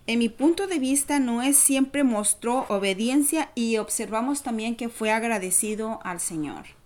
En 0.08 0.20
mi 0.20 0.29
punto 0.29 0.68
de 0.68 0.79
vista, 0.79 1.20
Noé 1.20 1.53
siempre 1.53 2.03
mostró 2.03 2.65
obediencia 2.70 3.51
y 3.53 3.77
observamos 3.77 4.44
también 4.44 4.75
que 4.75 4.89
fue 4.89 5.12
agradecido 5.12 6.00
al 6.03 6.20
Señor. 6.20 6.78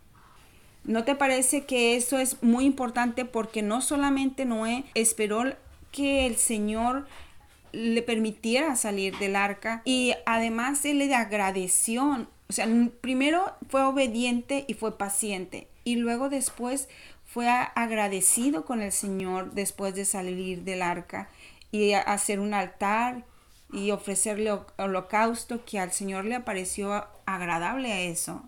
¿No 0.86 1.06
te 1.06 1.16
parece 1.16 1.66
que 1.66 1.96
eso 1.96 2.20
es 2.20 2.44
muy 2.44 2.66
importante 2.66 3.24
porque 3.24 3.62
no 3.62 3.82
solamente 3.82 4.44
Noé 4.44 4.84
esperó 4.96 5.44
que 5.92 6.26
el 6.26 6.36
Señor 6.36 7.08
le 7.72 8.02
permitiera 8.02 8.76
salir 8.76 9.18
del 9.18 9.36
arca 9.36 9.82
y 9.86 10.14
además 10.26 10.84
él 10.84 10.98
le 11.00 11.16
agradeció, 11.16 12.28
o 12.50 12.54
sea, 12.54 12.68
primero 13.00 13.54
fue 13.70 13.84
obediente 13.84 14.66
y 14.68 14.74
fue 14.74 14.98
paciente 14.98 15.68
y 15.86 15.96
luego 15.96 16.30
después 16.30 16.90
fue 17.26 17.48
agradecido 17.50 18.66
con 18.66 18.82
el 18.82 18.92
Señor 18.92 19.54
después 19.54 19.96
de 19.96 20.04
salir 20.04 20.64
del 20.64 20.82
arca 20.82 21.30
y 21.72 21.94
hacer 21.94 22.42
un 22.42 22.54
altar 22.54 23.24
y 23.72 23.92
ofrecerle 23.92 24.52
holocausto 24.78 25.64
que 25.66 25.80
al 25.80 25.94
Señor 25.94 26.26
le 26.26 26.42
pareció 26.42 27.08
agradable 27.26 27.92
a 27.92 28.02
eso. 28.02 28.44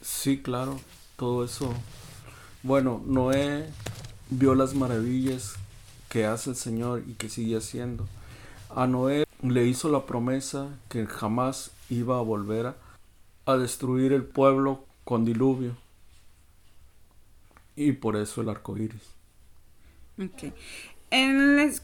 Sí, 0.00 0.40
claro 0.40 0.78
todo 1.18 1.44
eso. 1.44 1.74
Bueno, 2.62 3.02
Noé 3.04 3.68
vio 4.30 4.54
las 4.54 4.74
maravillas 4.74 5.56
que 6.08 6.24
hace 6.24 6.50
el 6.50 6.56
Señor 6.56 7.02
y 7.06 7.14
que 7.14 7.28
sigue 7.28 7.56
haciendo. 7.56 8.06
A 8.70 8.86
Noé 8.86 9.26
le 9.42 9.66
hizo 9.66 9.90
la 9.90 10.06
promesa 10.06 10.68
que 10.88 11.06
jamás 11.06 11.72
iba 11.90 12.18
a 12.18 12.22
volver 12.22 12.74
a, 13.46 13.56
destruir 13.56 14.12
el 14.12 14.24
pueblo 14.24 14.84
con 15.04 15.24
diluvio. 15.24 15.76
Y 17.74 17.92
por 17.92 18.16
eso 18.16 18.40
el 18.40 18.48
arco 18.48 18.76
iris. 18.76 19.02
Okay. 20.14 20.52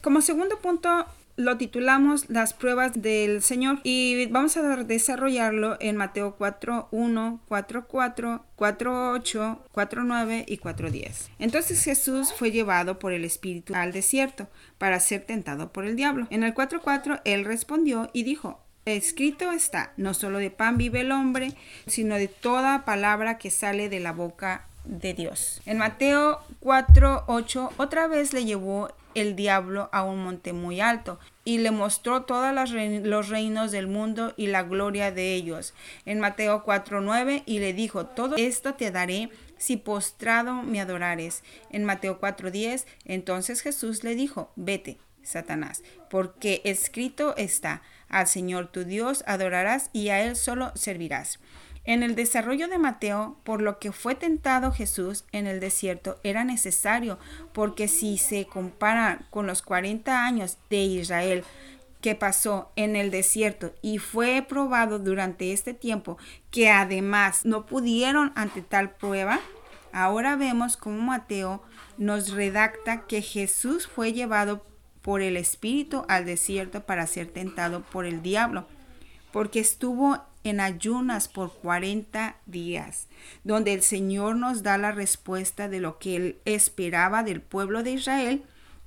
como 0.01 0.21
segundo 0.21 0.59
punto, 0.59 1.05
lo 1.37 1.57
titulamos 1.57 2.29
Las 2.29 2.53
pruebas 2.53 3.01
del 3.01 3.41
Señor 3.41 3.79
y 3.83 4.27
vamos 4.27 4.57
a 4.57 4.83
desarrollarlo 4.83 5.77
en 5.79 5.97
Mateo 5.97 6.35
4, 6.37 6.89
1, 6.91 7.41
4, 7.47 7.87
4, 7.87 8.45
4, 8.55 9.11
8, 9.11 9.63
4, 9.71 10.03
9 10.03 10.45
y 10.47 10.57
4, 10.57 10.91
10. 10.91 11.31
Entonces 11.39 11.83
Jesús 11.83 12.33
fue 12.33 12.51
llevado 12.51 12.99
por 12.99 13.13
el 13.13 13.25
Espíritu 13.25 13.73
al 13.75 13.91
desierto 13.91 14.47
para 14.77 14.99
ser 14.99 15.25
tentado 15.25 15.71
por 15.71 15.85
el 15.85 15.95
diablo. 15.95 16.27
En 16.29 16.43
el 16.43 16.53
4, 16.53 16.81
4 16.81 17.21
él 17.25 17.45
respondió 17.45 18.09
y 18.13 18.23
dijo, 18.23 18.61
Escrito 18.85 19.51
está, 19.51 19.93
no 19.97 20.13
solo 20.13 20.37
de 20.37 20.51
pan 20.51 20.77
vive 20.77 21.01
el 21.01 21.11
hombre, 21.11 21.53
sino 21.87 22.15
de 22.15 22.27
toda 22.27 22.85
palabra 22.85 23.39
que 23.39 23.49
sale 23.49 23.89
de 23.89 23.99
la 23.99 24.11
boca 24.11 24.67
de 24.83 25.15
Dios. 25.15 25.61
En 25.65 25.79
Mateo 25.79 26.39
4, 26.59 27.23
8, 27.27 27.73
otra 27.77 28.07
vez 28.07 28.31
le 28.31 28.45
llevó 28.45 28.89
el 29.15 29.35
diablo 29.35 29.89
a 29.91 30.03
un 30.03 30.23
monte 30.23 30.53
muy 30.53 30.81
alto 30.81 31.19
y 31.43 31.57
le 31.57 31.71
mostró 31.71 32.23
todos 32.23 32.53
los 32.53 33.29
reinos 33.29 33.71
del 33.71 33.87
mundo 33.87 34.33
y 34.37 34.47
la 34.47 34.63
gloria 34.63 35.11
de 35.11 35.33
ellos. 35.33 35.73
En 36.05 36.19
Mateo 36.19 36.63
4:9 36.63 37.43
y 37.45 37.59
le 37.59 37.73
dijo, 37.73 38.05
todo 38.05 38.35
esto 38.35 38.75
te 38.75 38.91
daré 38.91 39.29
si 39.57 39.77
postrado 39.77 40.61
me 40.61 40.81
adorares. 40.81 41.43
En 41.71 41.85
Mateo 41.85 42.19
4:10 42.19 42.85
entonces 43.05 43.61
Jesús 43.61 44.03
le 44.03 44.15
dijo, 44.15 44.51
vete, 44.55 44.99
Satanás, 45.23 45.83
porque 46.09 46.61
escrito 46.63 47.35
está, 47.35 47.81
al 48.09 48.27
Señor 48.27 48.67
tu 48.67 48.83
Dios 48.83 49.23
adorarás 49.25 49.89
y 49.91 50.09
a 50.09 50.23
Él 50.23 50.35
solo 50.35 50.71
servirás. 50.75 51.39
En 51.85 52.01
el 52.01 52.15
desarrollo 52.15 52.67
de 52.67 52.79
Mateo, 52.79 53.37
por 53.43 53.61
lo 53.61 53.77
que 53.77 53.91
fue 53.91 54.15
tentado 54.15 54.71
Jesús 54.71 55.23
en 55.31 55.45
el 55.45 55.59
desierto, 55.59 56.19
era 56.23 56.43
necesario, 56.43 57.19
porque 57.53 57.87
si 57.87 58.17
se 58.17 58.45
compara 58.45 59.27
con 59.29 59.45
los 59.45 59.61
40 59.61 60.25
años 60.25 60.57
de 60.71 60.77
Israel 60.77 61.43
que 62.01 62.15
pasó 62.15 62.71
en 62.75 62.95
el 62.95 63.11
desierto 63.11 63.73
y 63.83 63.99
fue 63.99 64.43
probado 64.47 64.97
durante 64.97 65.53
este 65.53 65.75
tiempo, 65.75 66.17
que 66.49 66.71
además 66.71 67.45
no 67.45 67.67
pudieron 67.67 68.31
ante 68.35 68.63
tal 68.63 68.91
prueba, 68.91 69.39
ahora 69.91 70.35
vemos 70.35 70.77
cómo 70.77 71.01
Mateo 71.01 71.63
nos 71.97 72.31
redacta 72.31 73.05
que 73.07 73.21
Jesús 73.21 73.87
fue 73.87 74.11
llevado 74.11 74.65
por 75.03 75.21
el 75.21 75.37
Espíritu 75.37 76.03
al 76.07 76.25
desierto 76.25 76.83
para 76.83 77.05
ser 77.05 77.27
tentado 77.27 77.81
por 77.81 78.05
el 78.05 78.23
diablo, 78.23 78.65
porque 79.31 79.59
estuvo 79.59 80.19
en 80.45 80.61
ayunas 80.61 81.27
por 81.27 81.51
40 81.55 82.37
días, 82.45 83.07
donde 83.43 83.73
el 83.73 83.81
Señor 83.81 84.35
nos 84.37 84.63
da 84.63 84.77
la 84.77 84.91
respuesta 84.91 85.67
de 85.67 85.79
lo 85.79 85.97
que 85.97 86.15
Él 86.15 86.37
esperaba 86.45 87.23
del 87.23 87.41
pueblo 87.41 87.83
de 87.83 87.91
Israel 87.91 88.43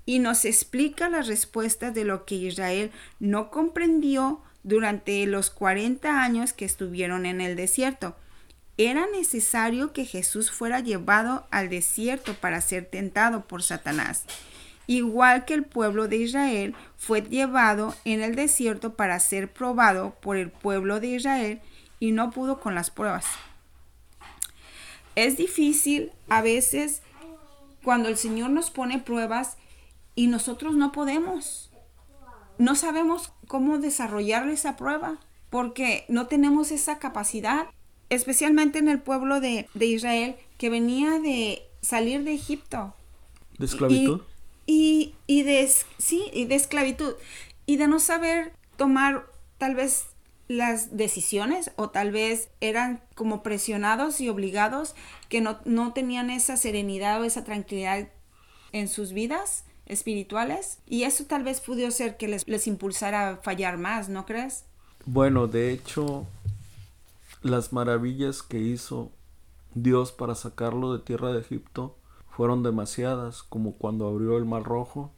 y 0.06 0.20
nos 0.20 0.44
explica 0.44 1.10
la 1.10 1.20
respuesta 1.20 1.90
de 1.90 2.04
lo 2.04 2.24
que 2.24 2.36
Israel 2.36 2.92
no 3.18 3.50
comprendió 3.50 4.40
durante 4.62 5.26
los 5.26 5.50
40 5.50 6.22
años 6.22 6.52
que 6.52 6.64
estuvieron 6.64 7.26
en 7.26 7.40
el 7.40 7.56
desierto. 7.56 8.16
Era 8.76 9.06
necesario 9.12 9.92
que 9.92 10.04
Jesús 10.04 10.52
fuera 10.52 10.78
llevado 10.78 11.46
al 11.50 11.68
desierto 11.68 12.34
para 12.34 12.60
ser 12.60 12.86
tentado 12.86 13.46
por 13.46 13.64
Satanás 13.64 14.24
igual 14.88 15.44
que 15.44 15.54
el 15.54 15.64
pueblo 15.64 16.08
de 16.08 16.16
Israel 16.16 16.74
fue 16.96 17.20
llevado 17.20 17.94
en 18.04 18.22
el 18.22 18.34
desierto 18.34 18.94
para 18.94 19.20
ser 19.20 19.52
probado 19.52 20.16
por 20.20 20.36
el 20.36 20.50
pueblo 20.50 20.98
de 20.98 21.08
Israel 21.08 21.60
y 22.00 22.10
no 22.10 22.30
pudo 22.30 22.58
con 22.58 22.74
las 22.74 22.90
pruebas. 22.90 23.26
Es 25.14 25.36
difícil 25.36 26.10
a 26.28 26.42
veces 26.42 27.02
cuando 27.84 28.08
el 28.08 28.16
Señor 28.16 28.50
nos 28.50 28.70
pone 28.70 28.98
pruebas 28.98 29.58
y 30.14 30.26
nosotros 30.26 30.74
no 30.74 30.90
podemos. 30.90 31.70
No 32.56 32.74
sabemos 32.74 33.32
cómo 33.46 33.78
desarrollar 33.78 34.48
esa 34.48 34.76
prueba 34.76 35.18
porque 35.50 36.06
no 36.08 36.26
tenemos 36.28 36.70
esa 36.70 36.98
capacidad, 36.98 37.66
especialmente 38.08 38.78
en 38.78 38.88
el 38.88 39.00
pueblo 39.00 39.40
de, 39.40 39.68
Israel 39.78 40.36
que 40.56 40.70
venía 40.70 41.18
de 41.20 41.62
salir 41.82 42.24
de 42.24 42.32
Egipto. 42.32 42.94
¿De 43.58 43.66
esclavitud? 43.66 44.22
Y, 44.68 45.14
y 45.26 45.44
de, 45.44 45.66
sí, 45.96 46.30
y 46.30 46.44
de 46.44 46.54
esclavitud 46.54 47.14
y 47.64 47.78
de 47.78 47.88
no 47.88 47.98
saber 47.98 48.52
tomar 48.76 49.24
tal 49.56 49.74
vez 49.74 50.04
las 50.46 50.94
decisiones 50.94 51.70
o 51.76 51.88
tal 51.88 52.12
vez 52.12 52.50
eran 52.60 53.00
como 53.14 53.42
presionados 53.42 54.20
y 54.20 54.28
obligados 54.28 54.94
que 55.30 55.40
no, 55.40 55.58
no 55.64 55.94
tenían 55.94 56.28
esa 56.28 56.58
serenidad 56.58 57.20
o 57.20 57.24
esa 57.24 57.44
tranquilidad 57.44 58.08
en 58.72 58.88
sus 58.88 59.14
vidas 59.14 59.64
espirituales 59.86 60.80
y 60.86 61.04
eso 61.04 61.24
tal 61.24 61.44
vez 61.44 61.60
pudo 61.62 61.90
ser 61.90 62.18
que 62.18 62.28
les, 62.28 62.46
les 62.46 62.66
impulsara 62.66 63.30
a 63.30 63.36
fallar 63.38 63.78
más, 63.78 64.10
¿no 64.10 64.26
crees? 64.26 64.66
Bueno, 65.06 65.46
de 65.46 65.72
hecho, 65.72 66.26
las 67.40 67.72
maravillas 67.72 68.42
que 68.42 68.58
hizo 68.58 69.12
Dios 69.74 70.12
para 70.12 70.34
sacarlo 70.34 70.94
de 70.94 71.02
tierra 71.02 71.32
de 71.32 71.40
Egipto 71.40 71.96
fueron 72.38 72.62
demasiadas, 72.62 73.42
como 73.42 73.72
cuando 73.72 74.06
abrió 74.06 74.38
el 74.38 74.44
mar 74.44 74.62
rojo 74.62 75.12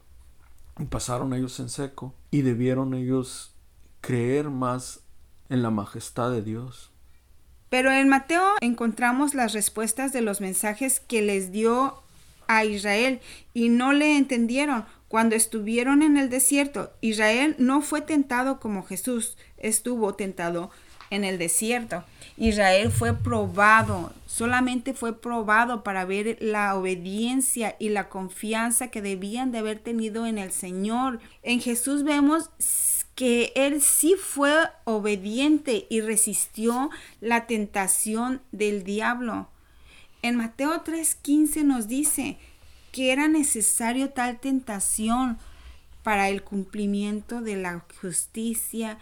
y 0.79 0.87
pasaron 0.87 1.35
ellos 1.35 1.61
en 1.61 1.69
seco, 1.69 2.15
y 2.31 2.41
debieron 2.41 2.95
ellos 2.95 3.55
creer 4.01 4.49
más 4.49 5.01
en 5.51 5.61
la 5.61 5.69
majestad 5.69 6.31
de 6.31 6.41
Dios. 6.41 6.91
Pero 7.69 7.93
en 7.93 8.09
Mateo 8.09 8.43
encontramos 8.63 9.35
las 9.35 9.53
respuestas 9.53 10.15
de 10.15 10.23
los 10.23 10.41
mensajes 10.41 10.99
que 10.99 11.21
les 11.21 11.53
dio 11.53 12.03
a 12.49 12.65
Israel 12.65 13.21
y 13.53 13.69
no 13.69 13.93
le 13.93 14.17
entendieron 14.17 14.87
cuando 15.09 15.37
estuvieron 15.37 16.01
en 16.01 16.17
el 16.17 16.31
desierto. 16.31 16.91
Israel 17.03 17.55
no 17.59 17.83
fue 17.83 18.01
tentado 18.01 18.61
como 18.61 18.83
Jesús 18.83 19.37
estuvo 19.59 20.15
tentado 20.15 20.71
en 21.11 21.25
el 21.25 21.39
desierto. 21.39 22.05
Israel 22.37 22.91
fue 22.91 23.15
probado, 23.15 24.13
solamente 24.27 24.95
fue 24.95 25.21
probado 25.21 25.83
para 25.83 26.05
ver 26.05 26.39
la 26.41 26.75
obediencia 26.75 27.77
y 27.79 27.91
la 27.91 28.09
confianza 28.09 28.89
que 28.89 29.03
debían 29.03 29.53
de 29.53 29.59
haber 29.59 29.79
tenido 29.79 30.27
en 30.27 30.39
el 30.39 30.53
Señor. 30.53 31.21
En 31.43 31.61
Jesús 31.61 32.05
vemos 32.05 32.51
que 33.15 33.53
Él 33.55 33.83
sí 33.83 34.15
fue 34.19 34.55
obediente 34.85 35.87
y 35.91 36.01
resistió 36.01 36.89
la 37.21 37.47
tentación 37.47 38.41
del 38.53 38.85
diablo. 38.85 39.49
En 40.23 40.37
Mateo 40.37 40.83
3:15 40.83 41.65
nos 41.65 41.89
dice 41.89 42.39
que 42.93 43.13
era 43.13 43.29
necesario 43.29 44.11
tal 44.11 44.41
tentación 44.41 45.39
para 46.03 46.29
el 46.29 46.43
cumplimiento 46.43 47.41
de 47.41 47.57
la 47.57 47.85
justicia, 48.01 48.99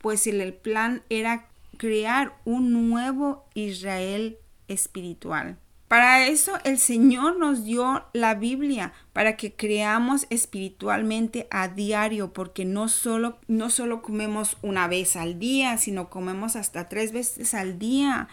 pues 0.00 0.26
el 0.26 0.52
plan 0.54 1.02
era 1.08 1.46
crear 1.76 2.36
un 2.44 2.90
nuevo 2.90 3.44
Israel 3.54 4.38
espiritual. 4.68 5.58
Para 5.88 6.28
eso 6.28 6.52
el 6.62 6.78
Señor 6.78 7.36
nos 7.38 7.64
dio 7.64 8.04
la 8.12 8.36
Biblia, 8.36 8.92
para 9.12 9.36
que 9.36 9.54
creamos 9.54 10.26
espiritualmente 10.30 11.48
a 11.50 11.66
diario, 11.66 12.32
porque 12.32 12.64
no 12.64 12.88
solo, 12.88 13.38
no 13.48 13.70
solo 13.70 14.00
comemos 14.00 14.56
una 14.62 14.86
vez 14.86 15.16
al 15.16 15.40
día, 15.40 15.78
sino 15.78 16.08
comemos 16.08 16.54
hasta 16.54 16.88
tres 16.88 17.10
veces 17.10 17.54
al 17.54 17.80
día. 17.80 18.28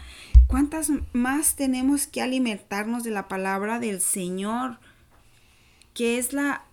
¿Cuántas 0.45 0.91
más 1.13 1.55
tenemos 1.55 2.05
que 2.05 2.21
alimentarnos 2.21 3.03
de 3.03 3.09
la 3.09 3.27
palabra 3.27 3.79
del 3.79 4.01
Señor, 4.01 4.77
que 5.95 6.19
es 6.19 6.33
la, 6.33 6.63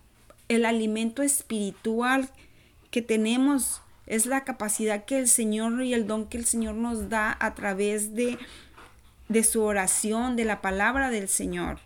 el 0.49 0.65
alimento 0.65 1.23
espiritual 1.23 2.29
que 2.91 3.01
tenemos? 3.01 3.81
Es 4.07 4.25
la 4.25 4.43
capacidad 4.43 5.05
que 5.05 5.19
el 5.19 5.27
Señor 5.27 5.81
y 5.83 5.93
el 5.93 6.07
don 6.07 6.27
que 6.27 6.37
el 6.37 6.45
Señor 6.45 6.75
nos 6.75 7.09
da 7.09 7.35
a 7.39 7.55
través 7.55 8.15
de 8.15 8.37
de 9.27 9.43
su 9.43 9.63
oración, 9.63 10.35
de 10.35 10.45
la 10.45 10.61
palabra 10.61 11.09
del 11.09 11.27
Señor. 11.27 11.79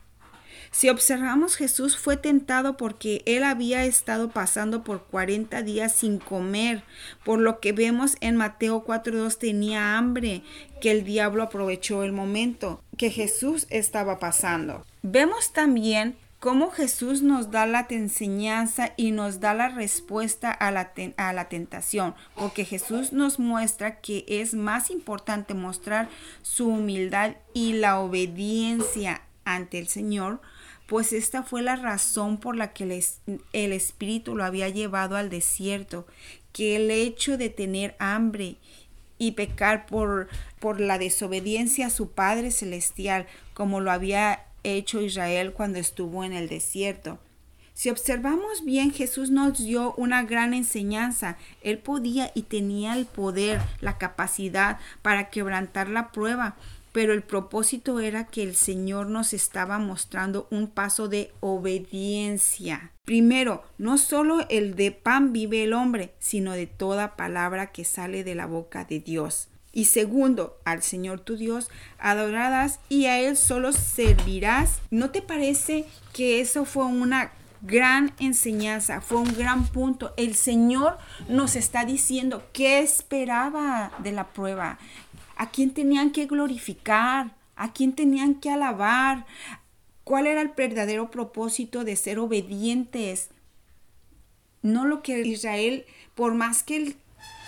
Si 0.71 0.89
observamos, 0.89 1.55
Jesús 1.55 1.97
fue 1.97 2.15
tentado 2.15 2.77
porque 2.77 3.23
él 3.25 3.43
había 3.43 3.85
estado 3.85 4.29
pasando 4.29 4.83
por 4.83 5.05
40 5.05 5.63
días 5.63 5.95
sin 5.95 6.19
comer, 6.19 6.83
por 7.23 7.39
lo 7.39 7.59
que 7.59 7.71
vemos 7.71 8.17
en 8.21 8.35
Mateo 8.35 8.85
4.2 8.85 9.37
tenía 9.37 9.97
hambre, 9.97 10.43
que 10.79 10.91
el 10.91 11.03
diablo 11.03 11.41
aprovechó 11.41 12.03
el 12.03 12.11
momento 12.11 12.83
que 12.97 13.09
Jesús 13.09 13.65
estaba 13.71 14.19
pasando. 14.19 14.85
Vemos 15.01 15.53
también 15.53 16.15
cómo 16.39 16.71
Jesús 16.71 17.21
nos 17.21 17.51
da 17.51 17.65
la 17.65 17.85
enseñanza 17.89 18.93
y 18.95 19.11
nos 19.11 19.39
da 19.39 19.53
la 19.53 19.69
respuesta 19.69 20.51
a 20.51 20.71
la, 20.71 20.93
a 21.17 21.33
la 21.33 21.49
tentación, 21.49 22.15
porque 22.35 22.65
Jesús 22.65 23.11
nos 23.11 23.39
muestra 23.39 23.99
que 23.99 24.25
es 24.27 24.53
más 24.53 24.89
importante 24.89 25.53
mostrar 25.53 26.09
su 26.41 26.69
humildad 26.69 27.35
y 27.53 27.73
la 27.73 27.99
obediencia 27.99 29.21
ante 29.43 29.79
el 29.79 29.87
Señor, 29.87 30.41
pues 30.87 31.13
esta 31.13 31.43
fue 31.43 31.61
la 31.61 31.75
razón 31.75 32.37
por 32.37 32.55
la 32.55 32.73
que 32.73 32.85
el, 32.85 33.03
el 33.53 33.73
Espíritu 33.73 34.35
lo 34.35 34.43
había 34.43 34.69
llevado 34.69 35.17
al 35.17 35.29
desierto, 35.29 36.07
que 36.53 36.77
el 36.77 36.89
hecho 36.89 37.37
de 37.37 37.49
tener 37.49 37.95
hambre 37.99 38.55
y 39.17 39.33
pecar 39.33 39.85
por, 39.85 40.29
por 40.59 40.79
la 40.79 40.97
desobediencia 40.97 41.87
a 41.87 41.91
su 41.91 42.11
Padre 42.11 42.51
Celestial, 42.51 43.27
como 43.53 43.81
lo 43.81 43.91
había 43.91 44.45
hecho 44.63 45.01
Israel 45.01 45.53
cuando 45.53 45.79
estuvo 45.79 46.23
en 46.23 46.33
el 46.33 46.49
desierto. 46.49 47.19
Si 47.73 47.89
observamos 47.89 48.65
bien, 48.65 48.91
Jesús 48.91 49.31
nos 49.31 49.57
dio 49.57 49.93
una 49.95 50.23
gran 50.23 50.53
enseñanza. 50.53 51.37
Él 51.61 51.77
podía 51.77 52.29
y 52.35 52.41
tenía 52.41 52.93
el 52.97 53.05
poder, 53.05 53.61
la 53.79 53.97
capacidad 53.97 54.79
para 55.01 55.29
quebrantar 55.29 55.87
la 55.87 56.11
prueba, 56.11 56.57
pero 56.91 57.13
el 57.13 57.21
propósito 57.21 58.01
era 58.01 58.25
que 58.25 58.43
el 58.43 58.55
Señor 58.55 59.07
nos 59.07 59.33
estaba 59.33 59.79
mostrando 59.79 60.47
un 60.51 60.67
paso 60.67 61.07
de 61.07 61.31
obediencia. 61.39 62.91
Primero, 63.05 63.63
no 63.77 63.97
solo 63.97 64.45
el 64.49 64.75
de 64.75 64.91
pan 64.91 65.31
vive 65.31 65.63
el 65.63 65.71
hombre, 65.71 66.13
sino 66.19 66.51
de 66.51 66.67
toda 66.67 67.15
palabra 67.15 67.67
que 67.71 67.85
sale 67.85 68.25
de 68.25 68.35
la 68.35 68.45
boca 68.45 68.83
de 68.83 68.99
Dios. 68.99 69.47
Y 69.79 69.85
segundo, 69.85 70.59
al 70.65 70.83
Señor 70.83 71.21
tu 71.21 71.37
Dios 71.37 71.69
adorarás 71.99 72.81
y 72.89 73.05
a 73.05 73.17
Él 73.21 73.37
solo 73.37 73.71
servirás. 73.71 74.81
¿No 74.91 75.11
te 75.11 75.21
parece 75.21 75.85
que 76.11 76.41
eso 76.41 76.65
fue 76.65 76.83
una 76.83 77.31
gran 77.61 78.11
enseñanza, 78.19 78.99
fue 78.99 79.19
un 79.19 79.33
gran 79.33 79.67
punto? 79.67 80.13
El 80.17 80.35
Señor 80.35 80.97
nos 81.29 81.55
está 81.55 81.85
diciendo 81.85 82.43
qué 82.51 82.81
esperaba 82.81 83.93
de 83.99 84.11
la 84.11 84.27
prueba, 84.33 84.79
a 85.37 85.49
quién 85.49 85.73
tenían 85.73 86.11
que 86.11 86.25
glorificar, 86.25 87.33
a 87.55 87.71
quién 87.71 87.93
tenían 87.93 88.35
que 88.35 88.51
alabar, 88.51 89.25
cuál 90.03 90.27
era 90.27 90.41
el 90.41 90.49
verdadero 90.49 91.09
propósito 91.09 91.85
de 91.85 91.95
ser 91.95 92.19
obedientes. 92.19 93.29
No 94.61 94.83
lo 94.83 95.03
que 95.03 95.21
Israel, 95.21 95.85
por 96.15 96.33
más 96.33 96.63
que 96.63 96.75
el 96.75 96.97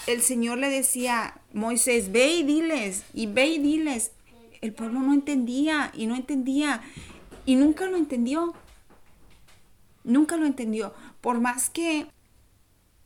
el 0.07 0.21
Señor 0.21 0.57
le 0.57 0.69
decía, 0.69 1.35
Moisés, 1.53 2.11
ve 2.11 2.35
y 2.35 2.43
diles, 2.43 3.03
y 3.13 3.27
ve 3.27 3.47
y 3.47 3.59
diles. 3.59 4.11
El 4.61 4.73
pueblo 4.73 4.99
no 4.99 5.13
entendía 5.13 5.91
y 5.95 6.05
no 6.05 6.15
entendía 6.15 6.81
y 7.45 7.55
nunca 7.55 7.85
lo 7.85 7.97
entendió. 7.97 8.53
Nunca 10.03 10.37
lo 10.37 10.45
entendió. 10.45 10.93
Por 11.21 11.39
más 11.39 11.69
que 11.69 12.07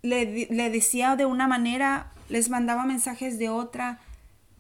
le, 0.02 0.48
decía 0.70 1.16
de 1.16 1.26
una 1.26 1.48
manera, 1.48 2.12
les 2.30 2.50
mandaba 2.50 2.86
mensajes 2.86 3.38
de 3.38 3.50
otra, 3.50 4.00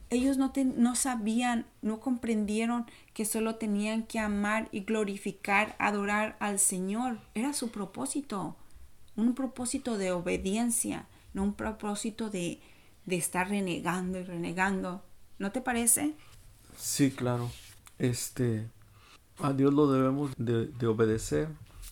ellos 0.09 0.37
no, 0.37 0.53
no 0.77 0.95
sabían, 0.95 1.65
no 1.81 1.99
comprendieron 1.99 2.85
que 3.13 3.25
solo 3.25 3.55
tenían 3.55 4.03
que 4.03 4.19
amar 4.19 4.69
y 4.71 4.81
glorificar, 4.81 5.75
adorar 5.79 6.35
al 6.39 6.59
Señor. 6.59 7.19
Era 7.33 7.53
su 7.53 7.71
propósito, 7.71 8.55
un 9.15 9.33
propósito 9.33 9.97
de 9.97 10.11
obediencia 10.11 11.07
no 11.35 11.43
un 11.43 11.53
propósito 11.53 12.29
de, 12.29 12.61
estar 13.07 13.49
renegando 13.49 14.17
y 14.17 14.23
renegando. 14.23 15.03
¿No 15.37 15.51
te 15.51 15.61
parece? 15.61 16.13
Sí, 16.77 17.11
claro. 17.11 17.51
Este, 17.99 18.67
a 19.39 19.53
Dios 19.53 19.73
lo 19.73 19.91
debemos 19.91 20.31
de, 20.37 20.67
de, 20.67 20.87
obedecer. 20.87 21.49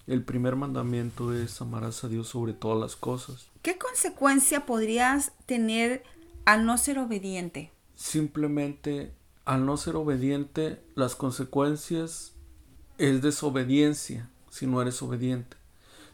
El 0.07 0.23
primer 0.23 0.55
mandamiento 0.55 1.33
es 1.33 1.61
amarás 1.61 2.03
a 2.03 2.07
Dios 2.07 2.29
sobre 2.29 2.53
todas 2.53 2.79
las 2.79 2.95
cosas. 2.95 3.49
¿Qué 3.61 3.77
consecuencia 3.77 4.65
podrías 4.65 5.33
tener 5.45 6.03
al 6.45 6.65
no 6.65 6.77
ser 6.77 6.97
obediente? 6.97 7.71
Simplemente, 7.95 9.13
al 9.45 9.65
no 9.65 9.75
ser 9.77 9.97
obediente, 9.97 10.81
las 10.95 11.15
consecuencias 11.15 12.33
es 12.97 13.21
desobediencia 13.21 14.29
si 14.49 14.67
no 14.67 14.81
eres 14.81 15.01
obediente. 15.01 15.57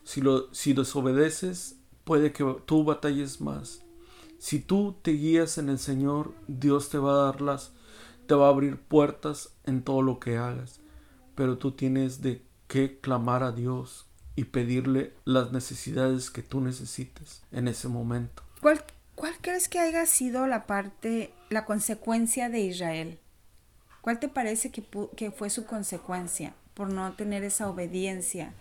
Si, 0.04 0.22
lo, 0.22 0.52
si 0.54 0.74
desobedeces, 0.74 1.79
puede 2.10 2.32
que 2.32 2.44
tú 2.66 2.84
batalles 2.84 3.40
más. 3.40 3.84
Si 4.40 4.58
tú 4.58 4.96
te 5.04 5.12
guías 5.12 5.60
en 5.60 5.70
el 5.70 5.78
Señor, 5.78 6.34
Dios 6.48 6.90
te 6.90 6.98
va 6.98 7.12
a 7.12 7.26
dar 7.26 7.40
las, 7.40 7.72
te 8.26 8.34
va 8.34 8.48
a 8.48 8.50
abrir 8.50 8.80
puertas 8.80 9.50
en 9.64 9.84
todo 9.84 10.02
lo 10.02 10.20
que 10.20 10.36
hagas. 10.36 10.80
Pero 11.36 11.60
tú 11.60 11.74
tienes 11.74 12.24
de 12.24 12.44
que 12.66 13.00
clamar 13.00 13.44
a 13.44 13.52
Dios 13.52 14.08
y 14.36 14.46
pedirle 14.46 15.14
las 15.24 15.52
necesidades 15.52 16.32
que 16.32 16.42
tú 16.42 16.62
necesites 16.62 17.44
en 17.52 17.68
ese 17.68 17.90
momento. 17.90 18.42
¿Cuál, 18.60 18.84
cuál 19.14 19.36
crees 19.40 19.70
que 19.70 19.78
haya 19.78 20.08
sido 20.08 20.48
la 20.48 20.66
parte, 20.66 21.32
la 21.52 21.66
consecuencia 21.66 22.50
de 22.50 22.62
Israel? 22.62 23.20
¿Cuál 24.02 24.20
te 24.20 24.30
parece 24.30 24.72
que, 24.72 24.84
que 25.16 25.30
fue 25.30 25.52
su 25.52 25.68
consecuencia 25.68 26.56
por 26.74 26.92
no 26.92 27.14
tener 27.14 27.44
esa 27.44 27.70
obediencia 27.70 28.52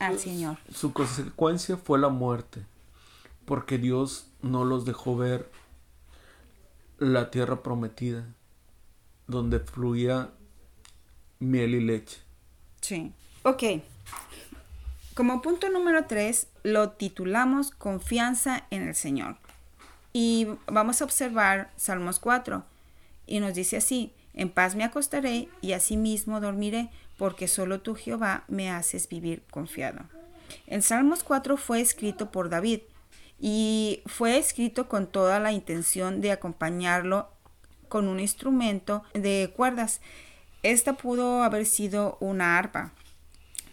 al 0.00 0.18
Señor? 0.18 0.58
Su 0.74 0.92
consecuencia 0.92 1.76
fue 1.76 1.96
la 2.00 2.08
muerte 2.08 2.64
porque 3.44 3.78
Dios 3.78 4.28
no 4.42 4.64
los 4.64 4.84
dejó 4.84 5.16
ver 5.16 5.50
la 6.98 7.30
tierra 7.30 7.62
prometida, 7.62 8.26
donde 9.26 9.60
fluía 9.60 10.30
miel 11.38 11.74
y 11.74 11.80
leche. 11.80 12.18
Sí. 12.80 13.12
Ok. 13.42 13.62
Como 15.14 15.42
punto 15.42 15.68
número 15.70 16.06
tres, 16.06 16.46
lo 16.62 16.90
titulamos 16.90 17.70
Confianza 17.70 18.64
en 18.70 18.86
el 18.88 18.94
Señor. 18.94 19.36
Y 20.12 20.46
vamos 20.66 21.00
a 21.00 21.04
observar 21.04 21.70
Salmos 21.76 22.18
4. 22.18 22.64
Y 23.26 23.40
nos 23.40 23.54
dice 23.54 23.76
así, 23.76 24.12
en 24.34 24.50
paz 24.50 24.74
me 24.74 24.84
acostaré 24.84 25.48
y 25.60 25.72
asimismo 25.72 26.40
dormiré, 26.40 26.90
porque 27.16 27.48
solo 27.48 27.80
tú 27.80 27.94
Jehová 27.94 28.44
me 28.48 28.70
haces 28.70 29.08
vivir 29.08 29.42
confiado. 29.50 30.00
En 30.66 30.82
Salmos 30.82 31.22
4 31.22 31.56
fue 31.56 31.80
escrito 31.80 32.30
por 32.30 32.48
David, 32.48 32.80
y 33.40 34.02
fue 34.06 34.36
escrito 34.36 34.88
con 34.88 35.06
toda 35.06 35.40
la 35.40 35.52
intención 35.52 36.20
de 36.20 36.30
acompañarlo 36.30 37.30
con 37.88 38.06
un 38.06 38.20
instrumento 38.20 39.02
de 39.14 39.52
cuerdas. 39.56 40.00
Esta 40.62 40.92
pudo 40.92 41.42
haber 41.42 41.64
sido 41.64 42.18
una 42.20 42.58
arpa. 42.58 42.92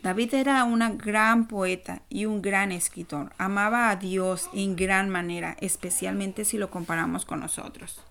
David 0.03 0.35
era 0.35 0.63
una 0.63 0.91
gran 0.91 1.47
poeta 1.47 2.01
y 2.09 2.25
un 2.25 2.41
gran 2.41 2.71
escritor. 2.71 3.33
Amaba 3.37 3.89
a 3.89 3.97
Dios 3.97 4.49
en 4.53 4.77
gran 4.77 5.09
manera, 5.09 5.57
especialmente 5.59 6.45
si 6.45 6.57
lo 6.57 6.69
comparamos 6.69 7.25
con 7.25 7.41
nosotros. 7.41 8.01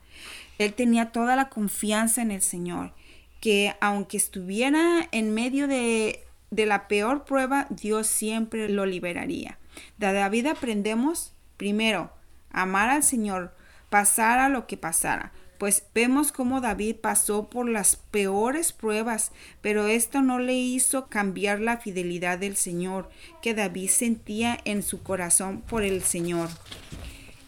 Él 0.58 0.74
tenía 0.74 1.10
toda 1.10 1.36
la 1.36 1.48
confianza 1.48 2.20
en 2.20 2.32
el 2.32 2.42
Señor, 2.42 2.92
que 3.40 3.74
aunque 3.80 4.18
estuviera 4.18 5.08
en 5.10 5.32
medio 5.32 5.68
de, 5.68 6.26
de 6.50 6.66
la 6.66 6.86
peor 6.86 7.24
prueba, 7.24 7.66
Dios 7.70 8.08
siempre 8.08 8.68
lo 8.68 8.84
liberaría. 8.84 9.58
De 9.96 10.12
David 10.12 10.46
aprendemos 10.46 11.32
Primero, 11.56 12.10
amar 12.50 12.90
al 12.90 13.02
Señor, 13.02 13.54
pasara 13.90 14.48
lo 14.48 14.66
que 14.66 14.76
pasara. 14.76 15.32
Pues 15.58 15.84
vemos 15.94 16.32
cómo 16.32 16.60
David 16.60 16.96
pasó 16.96 17.48
por 17.48 17.66
las 17.68 17.96
peores 17.96 18.72
pruebas, 18.72 19.32
pero 19.62 19.86
esto 19.86 20.20
no 20.20 20.38
le 20.38 20.52
hizo 20.54 21.06
cambiar 21.06 21.60
la 21.60 21.78
fidelidad 21.78 22.38
del 22.38 22.56
Señor 22.56 23.08
que 23.40 23.54
David 23.54 23.88
sentía 23.88 24.58
en 24.64 24.82
su 24.82 25.02
corazón 25.02 25.62
por 25.62 25.82
el 25.82 26.02
Señor. 26.02 26.50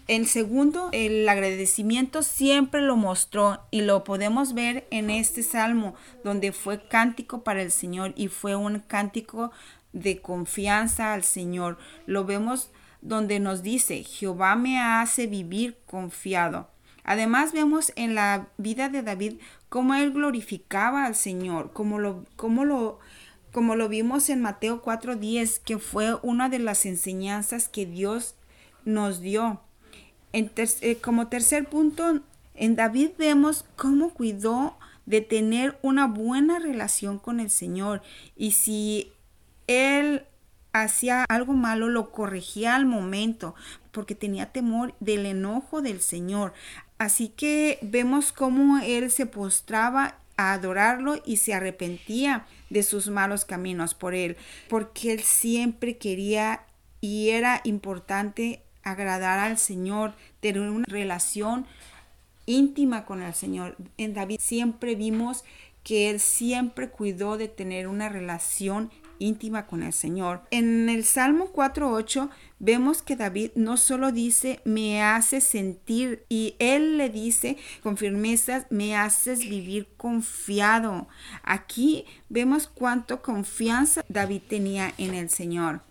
En 0.07 0.25
segundo, 0.25 0.89
el 0.93 1.29
agradecimiento 1.29 2.23
siempre 2.23 2.81
lo 2.81 2.97
mostró 2.97 3.61
y 3.71 3.83
lo 3.83 4.05
podemos 4.05 4.55
ver 4.55 4.87
en 4.91 5.11
este 5.11 5.43
salmo 5.43 5.95
donde 6.25 6.53
fue 6.53 6.89
cántico 6.89 7.45
para 7.45 7.61
el 7.61 7.71
Señor 7.71 8.15
y 8.17 8.29
fue 8.29 8.57
un 8.57 8.79
cántico 8.79 9.53
de 9.93 10.23
confianza 10.23 11.13
al 11.13 11.25
Señor. 11.25 11.77
Lo 12.07 12.25
vemos 12.25 12.71
donde 13.01 13.41
nos 13.41 13.63
dice, 13.63 14.05
Jehová 14.05 14.57
me 14.57 14.81
hace 14.81 15.27
vivir 15.27 15.77
confiado. 15.87 16.69
Además 17.05 17.53
vemos 17.53 17.93
en 17.97 18.15
la 18.15 18.49
vida 18.59 18.89
de 18.89 19.03
David 19.03 19.35
cómo 19.69 19.95
él 19.95 20.13
glorificaba 20.13 21.07
al 21.07 21.15
Señor, 21.15 21.73
como 21.73 21.99
lo, 21.99 22.27
lo, 22.37 22.99
lo 23.55 23.89
vimos 23.89 24.29
en 24.29 24.43
Mateo 24.43 24.83
4:10, 24.83 25.61
que 25.65 25.79
fue 25.79 26.19
una 26.23 26.49
de 26.49 26.59
las 26.59 26.85
enseñanzas 26.85 27.69
que 27.69 27.87
Dios 27.87 28.35
nos 28.85 29.21
dio. 29.21 29.61
Eh, 30.33 30.99
como 31.03 31.29
tercer 31.29 31.67
punto, 31.69 32.21
en 32.55 32.77
David 32.77 33.11
vemos 33.17 33.65
cómo 33.77 34.11
cuidó 34.11 34.77
de 35.07 35.23
tener 35.23 35.79
una 35.81 36.07
buena 36.07 36.59
relación 36.59 37.19
con 37.19 37.41
el 37.41 37.49
Señor 37.49 38.03
y 38.37 38.51
si 38.51 39.13
él 39.67 40.25
hacía 40.83 41.25
algo 41.29 41.53
malo 41.53 41.89
lo 41.89 42.11
corregía 42.11 42.75
al 42.75 42.87
momento 42.87 43.55
porque 43.93 44.15
tenía 44.15 44.53
temor 44.53 44.95
del 45.01 45.27
enojo 45.27 45.83
del 45.83 46.01
Señor. 46.01 46.53
Así 46.99 47.29
que 47.29 47.79
vemos 47.83 48.33
cómo 48.33 48.79
él 48.79 49.11
se 49.11 49.27
postraba 49.27 50.17
a 50.37 50.53
adorarlo 50.53 51.21
y 51.25 51.39
se 51.39 51.55
arrepentía 51.55 52.47
de 52.71 52.83
sus 52.83 53.09
malos 53.09 53.45
caminos 53.45 53.95
por 53.95 54.15
él, 54.15 54.37
porque 54.69 55.13
él 55.13 55.21
siempre 55.21 55.97
quería 55.97 56.63
y 57.01 57.31
era 57.31 57.61
importante 57.65 58.63
agradar 58.83 59.39
al 59.39 59.59
Señor, 59.59 60.15
tener 60.41 60.63
una 60.63 60.85
relación 60.89 61.67
íntima 62.47 63.05
con 63.05 63.23
el 63.23 63.35
Señor. 63.35 63.77
En 63.97 64.15
David 64.15 64.39
siempre 64.41 64.95
vimos 64.95 65.45
que 65.85 66.11
él 66.11 66.21
siempre 66.21 66.89
cuidó 66.89 67.37
de 67.37 67.49
tener 67.49 67.87
una 67.89 68.09
relación 68.09 68.91
íntima 69.19 69.67
con 69.67 69.83
el 69.83 69.93
Señor. 69.93 70.43
En 70.51 70.89
el 70.89 71.05
Salmo 71.05 71.53
4.8 71.53 72.31
vemos 72.59 73.03
que 73.03 73.17
David 73.17 73.51
no 73.55 73.77
solo 73.77 74.13
dice 74.13 74.61
me 74.65 75.03
hace 75.03 75.41
sentir 75.41 76.25
y 76.29 76.57
él 76.59 76.99
le 76.99 77.09
dice 77.09 77.57
con 77.83 77.97
firmeza 77.97 78.67
me 78.71 78.97
haces 78.97 79.41
vivir 79.41 79.89
confiado. 79.97 81.09
Aquí 81.43 82.05
vemos 82.29 82.67
cuánto 82.67 83.23
confianza 83.23 84.05
David 84.09 84.43
tenía 84.49 84.93
en 84.99 85.15
el 85.15 85.31
Señor 85.31 85.83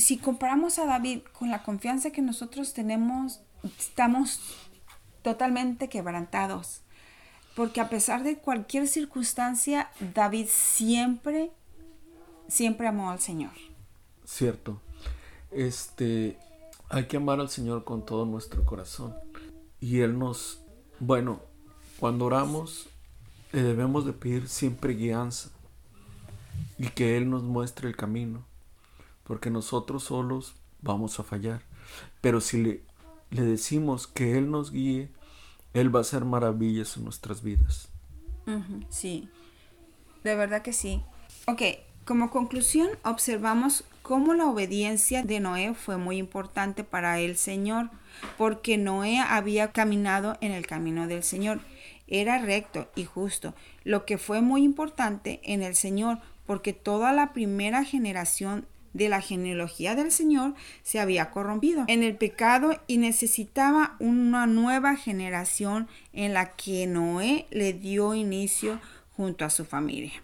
si 0.00 0.16
comparamos 0.16 0.78
a 0.78 0.86
David 0.86 1.20
con 1.38 1.50
la 1.50 1.62
confianza 1.62 2.10
que 2.10 2.22
nosotros 2.22 2.72
tenemos, 2.72 3.40
estamos 3.78 4.40
totalmente 5.22 5.88
quebrantados. 5.88 6.82
Porque 7.54 7.80
a 7.80 7.88
pesar 7.88 8.22
de 8.22 8.38
cualquier 8.38 8.88
circunstancia, 8.88 9.90
David 10.14 10.46
siempre, 10.48 11.50
siempre 12.50 12.86
amó 12.86 13.10
al 13.10 13.20
Señor. 13.20 13.52
Cierto. 14.24 14.80
Este, 15.50 16.38
hay 16.88 17.06
que 17.06 17.16
amar 17.16 17.40
al 17.40 17.48
Señor 17.48 17.84
con 17.84 18.04
todo 18.04 18.26
nuestro 18.26 18.64
corazón. 18.64 19.14
Y 19.80 20.00
Él 20.00 20.18
nos, 20.18 20.60
bueno, 20.98 21.40
cuando 21.98 22.26
oramos, 22.26 22.88
le 23.52 23.62
debemos 23.62 24.04
de 24.04 24.12
pedir 24.12 24.48
siempre 24.48 24.94
guianza 24.94 25.50
y 26.78 26.88
que 26.88 27.16
Él 27.16 27.30
nos 27.30 27.42
muestre 27.42 27.88
el 27.88 27.96
camino 27.96 28.44
porque 29.30 29.48
nosotros 29.48 30.02
solos 30.02 30.56
vamos 30.82 31.20
a 31.20 31.22
fallar. 31.22 31.62
Pero 32.20 32.40
si 32.40 32.60
le, 32.60 32.82
le 33.30 33.42
decimos 33.42 34.08
que 34.08 34.36
Él 34.36 34.50
nos 34.50 34.72
guíe, 34.72 35.08
Él 35.72 35.94
va 35.94 36.00
a 36.00 36.02
hacer 36.02 36.24
maravillas 36.24 36.96
en 36.96 37.04
nuestras 37.04 37.40
vidas. 37.40 37.88
sí, 38.88 39.28
de 40.24 40.34
verdad 40.34 40.62
que 40.62 40.72
sí. 40.72 41.04
Ok, 41.46 41.62
como 42.10 42.28
conclusión 42.28 42.88
observamos 43.04 43.84
cómo 44.02 44.34
la 44.34 44.48
obediencia 44.48 45.22
de 45.22 45.38
Noé 45.38 45.74
fue 45.74 45.96
muy 45.96 46.16
importante 46.16 46.82
para 46.82 47.20
el 47.20 47.36
Señor, 47.36 47.88
porque 48.36 48.78
Noé 48.78 49.20
había 49.20 49.70
caminado 49.70 50.36
en 50.40 50.50
el 50.50 50.66
camino 50.66 51.06
del 51.06 51.22
Señor. 51.22 51.60
Era 52.08 52.38
recto 52.38 52.90
y 52.96 53.04
justo, 53.04 53.54
lo 53.84 54.06
que 54.06 54.18
fue 54.18 54.40
muy 54.40 54.64
importante 54.64 55.38
en 55.44 55.62
el 55.62 55.76
Señor, 55.76 56.18
porque 56.46 56.72
toda 56.72 57.12
la 57.12 57.32
primera 57.32 57.84
generación 57.84 58.66
de 58.92 59.08
la 59.08 59.20
genealogía 59.20 59.94
del 59.94 60.10
Señor 60.10 60.54
se 60.82 60.98
había 60.98 61.30
corrompido 61.30 61.84
en 61.86 62.02
el 62.02 62.16
pecado 62.16 62.76
y 62.88 62.98
necesitaba 62.98 63.94
una 64.00 64.48
nueva 64.48 64.96
generación 64.96 65.86
en 66.12 66.34
la 66.34 66.56
que 66.56 66.88
Noé 66.88 67.46
le 67.50 67.72
dio 67.72 68.14
inicio 68.14 68.80
junto 69.16 69.44
a 69.44 69.50
su 69.50 69.64
familia. 69.64 70.20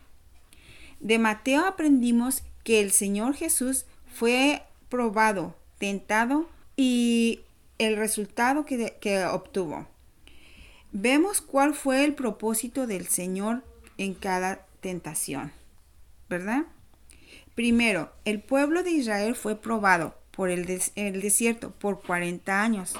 De 1.01 1.19
Mateo 1.19 1.65
aprendimos 1.65 2.43
que 2.65 2.81
el 2.81 2.91
Señor 2.91 3.35
Jesús 3.35 3.87
fue 4.13 4.63
probado, 4.89 5.55
tentado 5.79 6.49
y 6.77 7.41
el 7.79 7.97
resultado 7.97 8.65
que, 8.65 8.97
que 9.01 9.25
obtuvo. 9.25 9.87
Vemos 10.93 11.41
cuál 11.41 11.75
fue 11.75 12.05
el 12.05 12.15
propósito 12.15 12.87
del 12.87 13.07
Señor 13.07 13.63
en 13.99 14.15
cada 14.15 14.67
tentación, 14.81 15.53
¿verdad? 16.29 16.65
Primero, 17.55 18.13
el 18.25 18.41
pueblo 18.41 18.83
de 18.83 18.91
Israel 18.91 19.35
fue 19.35 19.57
probado 19.57 20.15
por 20.31 20.51
el, 20.51 20.67
desierto 20.67 21.71
por 21.71 22.03
40 22.03 22.63
años. 22.63 22.95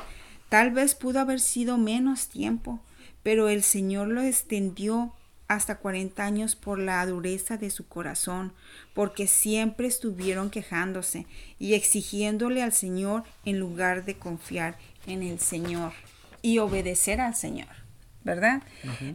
Tal 0.49 0.71
vez 0.71 0.95
pudo 0.95 1.21
haber 1.21 1.41
sido 1.41 1.77
menos 1.77 2.29
tiempo, 2.29 2.81
pero 3.23 3.49
el 3.49 3.63
Señor 3.63 4.09
lo 4.09 4.23
extendió 4.23 5.13
hasta 5.49 5.79
40 5.79 6.25
años 6.25 6.57
por 6.57 6.79
la 6.79 7.05
dureza 7.07 7.57
de 7.57 7.71
su 7.71 7.87
corazón, 7.87 8.53
porque 8.95 9.27
siempre 9.27 9.87
estuvieron 9.87 10.51
quejándose 10.51 11.27
y 11.59 11.75
exigiéndole 11.75 12.63
al 12.63 12.73
Señor 12.73 13.25
en 13.45 13.59
lugar 13.59 14.05
de 14.05 14.17
confiar 14.17 14.77
en 15.07 15.23
el 15.23 15.39
Señor 15.39 15.93
y 16.43 16.59
obedecer 16.59 17.21
al 17.21 17.35
Señor. 17.35 17.87
¿verdad? 18.27 18.65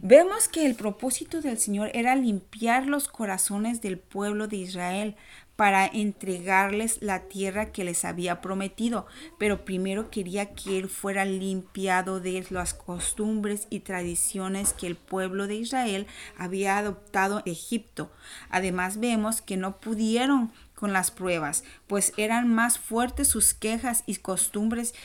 Vemos 0.01 0.47
que 0.47 0.65
el 0.65 0.73
propósito 0.73 1.41
del 1.41 1.57
Señor 1.57 1.91
era 1.93 2.15
limpiar 2.15 2.87
los 2.87 3.09
corazones 3.09 3.81
del 3.81 3.97
pueblo 3.97 4.47
de 4.47 4.55
Israel 4.55 5.17
para 5.61 5.85
entregarles 5.85 7.03
la 7.03 7.27
tierra 7.27 7.71
que 7.71 7.83
les 7.83 8.03
había 8.03 8.41
prometido, 8.41 9.05
pero 9.37 9.63
primero 9.63 10.09
quería 10.09 10.55
que 10.55 10.79
él 10.79 10.89
fuera 10.89 11.23
limpiado 11.23 12.19
de 12.19 12.43
las 12.49 12.73
costumbres 12.73 13.67
y 13.69 13.81
tradiciones 13.81 14.73
que 14.73 14.87
el 14.87 14.95
pueblo 14.95 15.45
de 15.45 15.57
Israel 15.57 16.07
había 16.35 16.79
adoptado 16.79 17.43
en 17.45 17.51
Egipto. 17.51 18.11
Además 18.49 18.99
vemos 18.99 19.43
que 19.43 19.55
no 19.55 19.77
pudieron 19.77 20.51
con 20.73 20.93
las 20.93 21.11
pruebas, 21.11 21.63
pues 21.85 22.13
eran 22.17 22.51
más 22.51 22.79
fuertes 22.79 23.27
sus 23.27 23.53
quejas 23.53 24.01
y 24.07 24.15
costumbres 24.15 24.95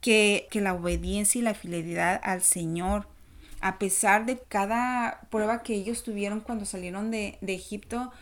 que, 0.00 0.48
que 0.50 0.62
la 0.62 0.72
obediencia 0.72 1.38
y 1.38 1.42
la 1.42 1.52
fidelidad 1.52 2.18
al 2.24 2.40
Señor 2.40 3.06
a 3.60 3.78
pesar 3.78 4.24
de 4.26 4.38
cada 4.38 5.22
prueba 5.30 5.62
que 5.62 5.74
ellos 5.74 6.02
tuvieron 6.02 6.40
cuando 6.40 6.64
salieron 6.64 7.10
de, 7.10 7.38
Egipto, 7.42 8.12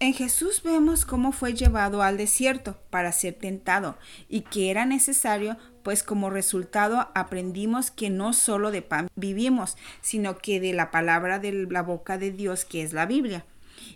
en 0.00 0.14
Jesús 0.14 0.62
vemos 0.62 1.04
cómo 1.04 1.32
fue 1.32 1.54
llevado 1.54 2.02
al 2.02 2.16
desierto 2.16 2.76
para 2.90 3.10
ser 3.12 3.34
tentado 3.34 3.96
y 4.28 4.42
que 4.42 4.70
era 4.70 4.86
necesario, 4.86 5.56
pues 5.82 6.02
como 6.02 6.30
resultado 6.30 7.08
aprendimos 7.14 7.90
que 7.90 8.08
no 8.08 8.32
solo 8.32 8.70
de 8.70 8.82
pan 8.82 9.08
vivimos, 9.16 9.76
sino 10.00 10.38
que 10.38 10.60
de 10.60 10.72
la 10.72 10.90
palabra 10.90 11.38
de 11.38 11.52
la 11.52 11.82
boca 11.82 12.16
de 12.16 12.30
Dios 12.30 12.64
que 12.64 12.82
es 12.82 12.92
la 12.92 13.06
Biblia 13.06 13.44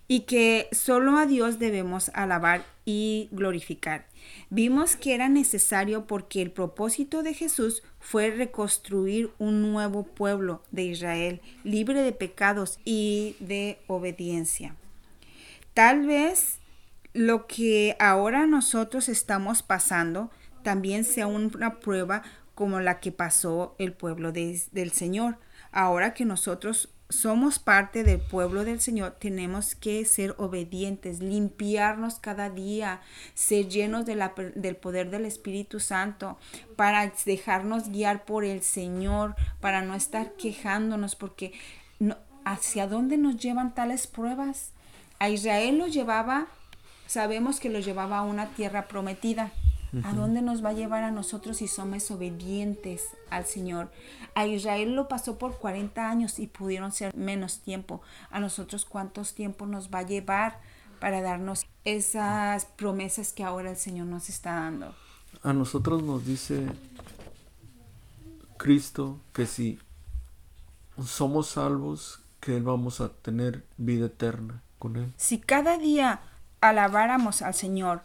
y 0.08 0.20
que 0.20 0.68
solo 0.72 1.18
a 1.18 1.26
Dios 1.26 1.58
debemos 1.58 2.10
alabar 2.14 2.64
y 2.84 3.28
glorificar. 3.30 4.06
Vimos 4.50 4.96
que 4.96 5.14
era 5.14 5.28
necesario 5.28 6.06
porque 6.06 6.42
el 6.42 6.50
propósito 6.50 7.22
de 7.22 7.34
Jesús 7.34 7.82
fue 8.00 8.30
reconstruir 8.30 9.30
un 9.38 9.62
nuevo 9.72 10.04
pueblo 10.04 10.62
de 10.72 10.84
Israel, 10.84 11.40
libre 11.62 12.02
de 12.02 12.12
pecados 12.12 12.80
y 12.84 13.36
de 13.38 13.78
obediencia. 13.86 14.76
Tal 15.74 16.06
vez 16.06 16.58
lo 17.14 17.46
que 17.46 17.96
ahora 17.98 18.46
nosotros 18.46 19.08
estamos 19.08 19.62
pasando 19.62 20.30
también 20.62 21.04
sea 21.04 21.26
una 21.26 21.80
prueba 21.80 22.22
como 22.54 22.80
la 22.80 23.00
que 23.00 23.12
pasó 23.12 23.74
el 23.78 23.92
pueblo 23.92 24.32
del 24.32 24.92
Señor. 24.92 25.38
Ahora 25.72 26.14
que 26.14 26.24
nosotros 26.24 26.90
somos 27.08 27.58
parte 27.58 28.04
del 28.04 28.20
pueblo 28.20 28.64
del 28.64 28.80
Señor, 28.80 29.16
tenemos 29.18 29.74
que 29.74 30.04
ser 30.04 30.34
obedientes, 30.38 31.20
limpiarnos 31.20 32.18
cada 32.18 32.48
día, 32.48 33.00
ser 33.34 33.68
llenos 33.68 34.06
de 34.06 34.16
la, 34.16 34.34
del 34.54 34.76
poder 34.76 35.10
del 35.10 35.26
Espíritu 35.26 35.78
Santo, 35.78 36.38
para 36.76 37.12
dejarnos 37.26 37.90
guiar 37.90 38.24
por 38.24 38.44
el 38.44 38.62
Señor, 38.62 39.34
para 39.60 39.82
no 39.82 39.94
estar 39.94 40.32
quejándonos, 40.32 41.14
porque 41.16 41.52
¿hacia 42.44 42.86
dónde 42.86 43.18
nos 43.18 43.36
llevan 43.36 43.74
tales 43.74 44.06
pruebas? 44.06 44.72
A 45.22 45.30
Israel 45.30 45.78
lo 45.78 45.86
llevaba, 45.86 46.48
sabemos 47.06 47.60
que 47.60 47.70
lo 47.70 47.78
llevaba 47.78 48.18
a 48.18 48.22
una 48.22 48.48
tierra 48.56 48.88
prometida, 48.88 49.52
¿A 50.02 50.14
dónde 50.14 50.42
nos 50.42 50.64
va 50.64 50.70
a 50.70 50.72
llevar 50.72 51.04
a 51.04 51.12
nosotros 51.12 51.58
si 51.58 51.68
somos 51.68 52.10
obedientes 52.10 53.04
al 53.30 53.46
Señor? 53.46 53.92
A 54.34 54.46
Israel 54.46 54.96
lo 54.96 55.06
pasó 55.06 55.38
por 55.38 55.58
40 55.58 56.10
años 56.10 56.40
y 56.40 56.48
pudieron 56.48 56.90
ser 56.90 57.14
menos 57.14 57.60
tiempo. 57.60 58.00
A 58.30 58.40
nosotros 58.40 58.84
cuántos 58.84 59.34
tiempo 59.34 59.64
nos 59.66 59.90
va 59.90 60.00
a 60.00 60.02
llevar 60.02 60.60
para 60.98 61.22
darnos 61.22 61.66
esas 61.84 62.64
promesas 62.64 63.32
que 63.32 63.44
ahora 63.44 63.70
el 63.70 63.76
Señor 63.76 64.06
nos 64.06 64.28
está 64.28 64.54
dando. 64.54 64.92
A 65.44 65.52
nosotros 65.52 66.02
nos 66.02 66.26
dice 66.26 66.66
Cristo 68.56 69.20
que 69.32 69.46
si 69.46 69.78
somos 71.06 71.50
salvos, 71.50 72.22
que 72.40 72.58
vamos 72.60 73.00
a 73.00 73.10
tener 73.10 73.64
vida 73.76 74.06
eterna 74.06 74.62
Si 75.16 75.38
cada 75.38 75.78
día 75.78 76.20
alabáramos 76.60 77.42
al 77.42 77.54
Señor, 77.54 78.02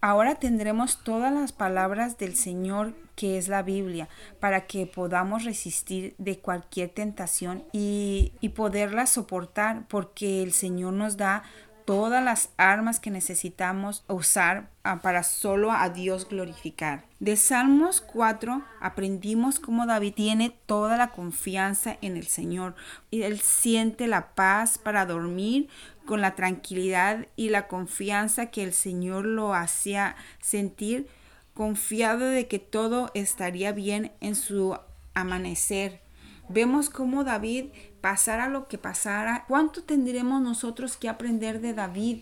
ahora 0.00 0.34
tendremos 0.34 1.02
todas 1.02 1.32
las 1.32 1.52
palabras 1.52 2.18
del 2.18 2.36
Señor 2.36 2.94
que 3.16 3.38
es 3.38 3.48
la 3.48 3.62
Biblia, 3.62 4.08
para 4.40 4.66
que 4.66 4.86
podamos 4.86 5.44
resistir 5.44 6.14
de 6.18 6.38
cualquier 6.38 6.90
tentación 6.90 7.62
y, 7.72 8.32
y 8.40 8.50
poderla 8.50 9.06
soportar, 9.06 9.86
porque 9.88 10.42
el 10.42 10.52
Señor 10.52 10.94
nos 10.94 11.16
da 11.16 11.44
todas 11.84 12.24
las 12.24 12.50
armas 12.56 12.98
que 12.98 13.10
necesitamos 13.10 14.04
usar 14.08 14.70
ah, 14.84 15.00
para 15.02 15.22
solo 15.22 15.70
a 15.70 15.90
Dios 15.90 16.28
glorificar. 16.28 17.04
De 17.20 17.36
Salmos 17.36 18.00
4 18.00 18.62
aprendimos 18.80 19.60
cómo 19.60 19.86
David 19.86 20.14
tiene 20.14 20.56
toda 20.66 20.96
la 20.96 21.10
confianza 21.10 21.96
en 22.00 22.16
el 22.16 22.26
Señor 22.26 22.74
él 23.22 23.40
siente 23.40 24.06
la 24.06 24.34
paz 24.34 24.78
para 24.78 25.06
dormir 25.06 25.68
con 26.06 26.20
la 26.20 26.34
tranquilidad 26.34 27.26
y 27.36 27.48
la 27.48 27.66
confianza 27.68 28.46
que 28.46 28.62
el 28.62 28.72
Señor 28.72 29.24
lo 29.24 29.54
hacía 29.54 30.16
sentir, 30.40 31.08
confiado 31.54 32.26
de 32.26 32.46
que 32.48 32.58
todo 32.58 33.10
estaría 33.14 33.72
bien 33.72 34.12
en 34.20 34.34
su 34.34 34.76
amanecer. 35.14 36.00
Vemos 36.48 36.90
cómo 36.90 37.24
David 37.24 37.66
pasara 38.00 38.48
lo 38.48 38.68
que 38.68 38.76
pasara, 38.76 39.44
¿cuánto 39.48 39.82
tendremos 39.82 40.42
nosotros 40.42 40.96
que 40.96 41.08
aprender 41.08 41.60
de 41.60 41.72
David 41.72 42.18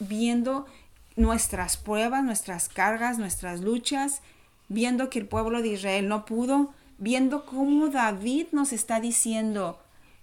viendo 0.00 0.66
nuestras 1.14 1.76
pruebas, 1.76 2.24
nuestras 2.24 2.68
cargas, 2.68 3.18
nuestras 3.18 3.60
luchas, 3.60 4.22
viendo 4.68 5.10
que 5.10 5.18
el 5.18 5.26
pueblo 5.26 5.62
de 5.62 5.68
Israel 5.68 6.08
no 6.08 6.24
pudo, 6.24 6.72
viendo 6.98 7.44
cómo 7.46 7.88
David 7.88 8.46
nos 8.52 8.72
está 8.72 9.00
diciendo, 9.00 9.78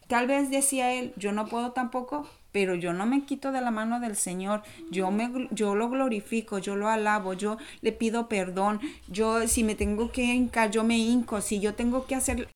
tal 0.07 0.27
vez 0.27 0.49
decía 0.49 0.91
él, 0.93 1.13
yo 1.15 1.31
no 1.31 1.45
puedo 1.47 1.71
tampoco, 1.71 2.27
pero 2.51 2.75
yo 2.75 2.93
no 2.93 3.05
me 3.05 3.25
quito 3.25 3.51
de 3.51 3.61
la 3.61 3.71
mano 3.71 3.99
del 3.99 4.15
Señor, 4.15 4.63
yo 4.89 5.11
me 5.11 5.47
yo 5.51 5.75
lo 5.75 5.89
glorifico, 5.89 6.57
yo 6.59 6.75
lo 6.75 6.89
alabo, 6.89 7.33
yo 7.33 7.57
le 7.81 7.91
pido 7.91 8.27
perdón, 8.27 8.79
yo 9.07 9.47
si 9.47 9.63
me 9.63 9.75
tengo 9.75 10.11
que 10.11 10.23
hincar, 10.23 10.71
yo 10.71 10.83
me 10.83 10.97
hinco, 10.97 11.41
si 11.41 11.59
yo 11.59 11.75
tengo 11.75 12.05
que 12.05 12.15
hacer 12.15 12.49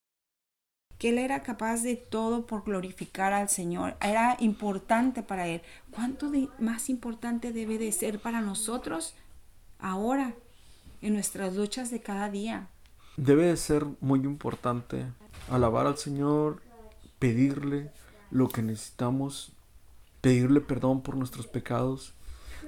que 1.04 1.10
él 1.10 1.18
era 1.18 1.44
capaz 1.44 1.82
de 1.82 1.98
todo 1.98 2.46
por 2.46 2.64
glorificar 2.64 3.34
al 3.34 3.50
Señor. 3.50 3.98
Era 4.00 4.38
importante 4.40 5.22
para 5.22 5.48
él. 5.48 5.62
¿Cuánto 5.92 6.32
más 6.60 6.90
importante 6.90 7.52
debe 7.52 7.78
de 7.78 7.92
ser 7.92 8.20
para 8.20 8.40
nosotros 8.40 9.14
ahora, 9.80 10.34
en 11.02 11.14
nuestras 11.14 11.58
luchas 11.58 11.92
de 11.92 12.00
cada 12.00 12.30
día? 12.30 12.70
Debe 13.18 13.48
de 13.48 13.58
ser 13.58 13.86
muy 14.00 14.22
importante 14.22 15.06
alabar 15.50 15.88
al 15.88 15.98
Señor, 15.98 16.62
pedirle 17.20 17.92
lo 18.32 18.48
que 18.48 18.62
necesitamos, 18.62 19.52
pedirle 20.24 20.62
perdón 20.62 21.02
por 21.02 21.18
nuestros 21.18 21.48
pecados 21.48 22.14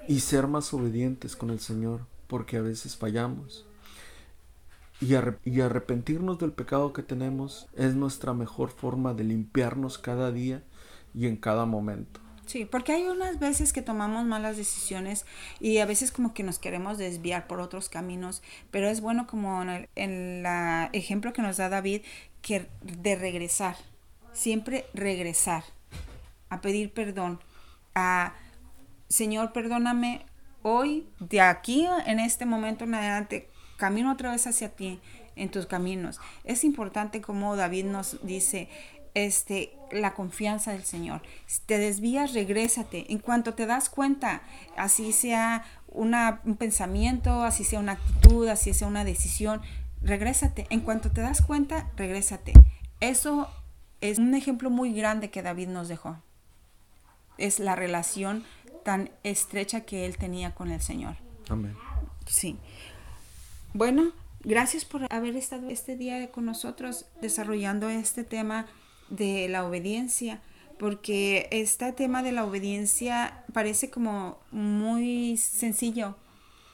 y 0.09 0.19
ser 0.19 0.45
más 0.45 0.73
obedientes 0.73 1.37
con 1.37 1.49
el 1.49 1.61
Señor, 1.61 2.01
porque 2.27 2.57
a 2.57 2.61
veces 2.61 2.97
fallamos 2.97 3.65
y, 4.99 5.61
arrepentirnos 5.61 6.37
del 6.37 6.51
pecado 6.51 6.91
que 6.91 7.01
tenemos 7.01 7.67
es 7.77 7.95
nuestra 7.95 8.33
mejor 8.33 8.71
forma 8.71 9.13
de 9.13 9.23
limpiarnos 9.23 9.97
cada 9.97 10.33
día 10.33 10.63
y 11.13 11.27
en 11.27 11.37
cada 11.37 11.65
momento. 11.65 12.19
Sí, 12.45 12.65
porque 12.65 12.91
hay 12.91 13.03
unas 13.07 13.39
veces 13.39 13.71
que 13.71 13.81
tomamos 13.81 14.25
malas 14.25 14.57
decisiones 14.57 15.25
y 15.61 15.77
a 15.77 15.85
veces 15.85 16.11
como 16.11 16.33
que 16.33 16.43
nos 16.43 16.59
queremos 16.59 16.97
desviar 16.97 17.47
por 17.47 17.61
otros 17.61 17.87
caminos, 17.87 18.43
pero 18.69 18.89
es 18.89 18.99
bueno 18.99 19.27
como 19.27 19.61
en 19.61 19.69
el 19.69 19.89
en 19.95 20.43
ejemplo 20.91 21.31
que 21.31 21.41
nos 21.41 21.55
da 21.55 21.69
David, 21.69 22.01
que 22.41 22.67
de 22.81 23.15
regresar, 23.15 23.77
siempre 24.33 24.85
regresar, 24.93 25.63
a 26.55 26.61
pedir 26.61 26.93
perdón, 26.93 27.39
a 27.93 28.33
Señor, 29.07 29.53
perdóname 29.53 30.25
hoy, 30.61 31.07
de 31.19 31.41
aquí 31.41 31.87
en 32.05 32.19
este 32.19 32.45
momento 32.45 32.85
en 32.85 32.95
adelante, 32.95 33.49
camino 33.77 34.11
otra 34.11 34.31
vez 34.31 34.47
hacia 34.47 34.69
ti 34.69 34.99
en 35.35 35.49
tus 35.49 35.67
caminos. 35.67 36.19
Es 36.43 36.63
importante 36.63 37.21
como 37.21 37.55
David 37.55 37.85
nos 37.85 38.25
dice, 38.25 38.69
este, 39.13 39.73
la 39.91 40.13
confianza 40.13 40.71
del 40.71 40.83
Señor. 40.83 41.21
Si 41.45 41.61
te 41.61 41.77
desvías, 41.77 42.33
regrésate. 42.33 43.11
En 43.11 43.19
cuanto 43.19 43.53
te 43.53 43.65
das 43.65 43.89
cuenta, 43.89 44.41
así 44.77 45.11
sea 45.13 45.65
una, 45.87 46.41
un 46.45 46.57
pensamiento, 46.57 47.43
así 47.43 47.63
sea 47.63 47.79
una 47.79 47.93
actitud, 47.93 48.47
así 48.47 48.73
sea 48.73 48.87
una 48.87 49.05
decisión, 49.05 49.61
regrésate. 50.01 50.67
En 50.69 50.81
cuanto 50.81 51.11
te 51.11 51.21
das 51.21 51.41
cuenta, 51.41 51.89
regrésate. 51.95 52.53
Eso 52.99 53.49
es 54.01 54.19
un 54.19 54.35
ejemplo 54.35 54.69
muy 54.69 54.93
grande 54.93 55.29
que 55.29 55.41
David 55.41 55.69
nos 55.69 55.87
dejó. 55.87 56.17
Es 57.37 57.59
la 57.59 57.75
relación 57.75 58.43
tan 58.83 59.09
estrecha 59.23 59.81
que 59.81 60.05
él 60.05 60.17
tenía 60.17 60.53
con 60.53 60.71
el 60.71 60.81
Señor. 60.81 61.15
Amén. 61.49 61.75
Sí. 62.27 62.57
Bueno, 63.73 64.11
gracias 64.41 64.85
por 64.85 65.11
haber 65.11 65.35
estado 65.35 65.69
este 65.69 65.97
día 65.97 66.31
con 66.31 66.45
nosotros 66.45 67.05
desarrollando 67.21 67.89
este 67.89 68.23
tema 68.23 68.67
de 69.09 69.47
la 69.49 69.65
obediencia, 69.65 70.41
porque 70.79 71.47
este 71.51 71.91
tema 71.93 72.23
de 72.23 72.31
la 72.31 72.45
obediencia 72.45 73.43
parece 73.53 73.89
como 73.89 74.39
muy 74.51 75.37
sencillo 75.37 76.15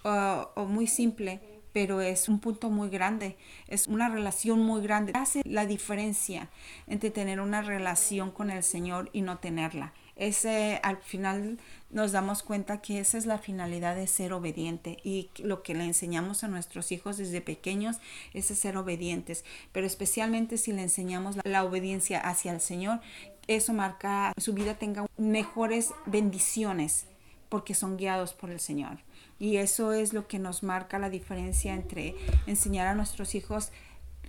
o, 0.04 0.66
muy 0.68 0.88
simple, 0.88 1.40
pero 1.74 2.02
es 2.02 2.28
un 2.28 2.40
punto 2.40 2.70
muy 2.70 2.90
grande, 2.90 3.38
es 3.68 3.88
una 3.88 4.10
relación 4.10 4.60
muy 4.60 4.82
grande. 4.82 5.14
Hace 5.16 5.42
la 5.46 5.66
diferencia 5.66 6.50
entre 6.88 7.12
tener 7.12 7.40
una 7.40 7.62
relación 7.62 8.32
con 8.32 8.50
el 8.50 8.64
Señor 8.64 9.10
y 9.14 9.22
no 9.22 9.38
tenerla. 9.38 9.94
Ese 10.16 10.80
al 10.84 10.98
final 10.98 11.58
nos 11.90 12.12
damos 12.12 12.44
cuenta 12.44 12.82
que 12.82 13.00
esa 13.00 13.18
es 13.18 13.26
la 13.26 13.38
finalidad 13.38 13.96
de 13.96 14.08
ser 14.08 14.34
obediente 14.34 14.98
y 15.04 15.30
lo 15.40 15.64
que 15.64 15.74
le 15.74 15.86
enseñamos 15.86 16.44
a 16.44 16.48
nuestros 16.48 16.92
hijos 16.92 17.18
desde 17.18 17.42
pequeños 17.42 17.98
es 18.34 18.46
ser 18.46 18.78
obedientes, 18.78 19.44
pero 19.72 19.88
especialmente 19.88 20.58
si 20.58 20.72
le 20.72 20.84
enseñamos 20.84 21.38
la, 21.44 21.64
obediencia 21.64 22.20
hacia 22.20 22.52
el 22.52 22.62
Señor, 22.62 23.02
eso 23.48 23.74
marca 23.74 24.34
su 24.38 24.54
vida 24.54 24.76
tenga 24.76 25.06
mejores 25.18 25.92
bendiciones 26.06 27.06
porque 27.50 27.74
son 27.76 27.98
guiados 27.98 28.34
por 28.34 28.50
el 28.50 28.60
Señor. 28.60 29.00
Y 29.40 29.58
eso 29.58 29.92
es 29.92 30.14
lo 30.14 30.28
que 30.28 30.40
nos 30.40 30.64
marca 30.64 31.00
la 31.00 31.10
diferencia 31.10 31.74
entre 31.74 32.16
enseñar 32.48 32.88
a 32.88 32.96
nuestros 32.96 33.36
hijos 33.36 33.72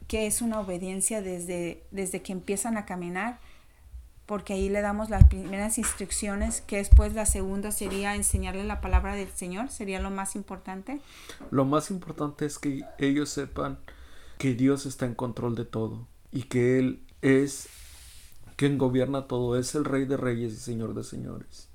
que 0.09 0.27
es 0.27 0.43
una 0.43 0.61
obediencia 0.61 1.23
desde, 1.23 1.85
desde 1.91 2.23
que 2.23 2.33
empiezan 2.33 2.77
a 2.77 2.85
caminar 2.85 3.39
porque 4.33 4.55
ahí 4.55 4.71
le 4.71 4.81
damos 4.81 5.11
las 5.11 5.25
primeras 5.25 5.77
instrucciones, 5.77 6.63
que 6.63 6.79
después 6.79 7.13
la 7.13 7.27
segunda 7.27 7.71
sería 7.71 8.15
enseñarle 8.15 8.65
la 8.65 8.81
palabra 8.81 9.15
del 9.15 9.29
Señor, 9.29 9.69
sería 9.69 10.01
lo 10.01 10.11
más 10.11 10.37
importante. 10.37 11.03
Lo 11.51 11.67
más 11.67 11.91
importante 11.91 12.47
es 12.47 12.59
que 12.59 12.83
ellos 12.97 13.29
sepan 13.29 13.79
que 14.39 14.55
Dios 14.55 14.87
está 14.87 15.05
en 15.05 15.15
control 15.15 15.55
de 15.55 15.67
todo 15.67 16.09
y 16.31 16.45
que 16.45 16.79
Él 16.79 17.03
es 17.21 17.69
quien 18.57 18.79
gobierna 18.79 19.29
todo, 19.29 19.59
es 19.59 19.75
el 19.75 19.85
Rey 19.85 20.07
de 20.07 20.17
Reyes 20.17 20.55
y 20.55 20.57
Señor 20.57 20.95
de 20.95 21.05
Señores. 21.05 21.69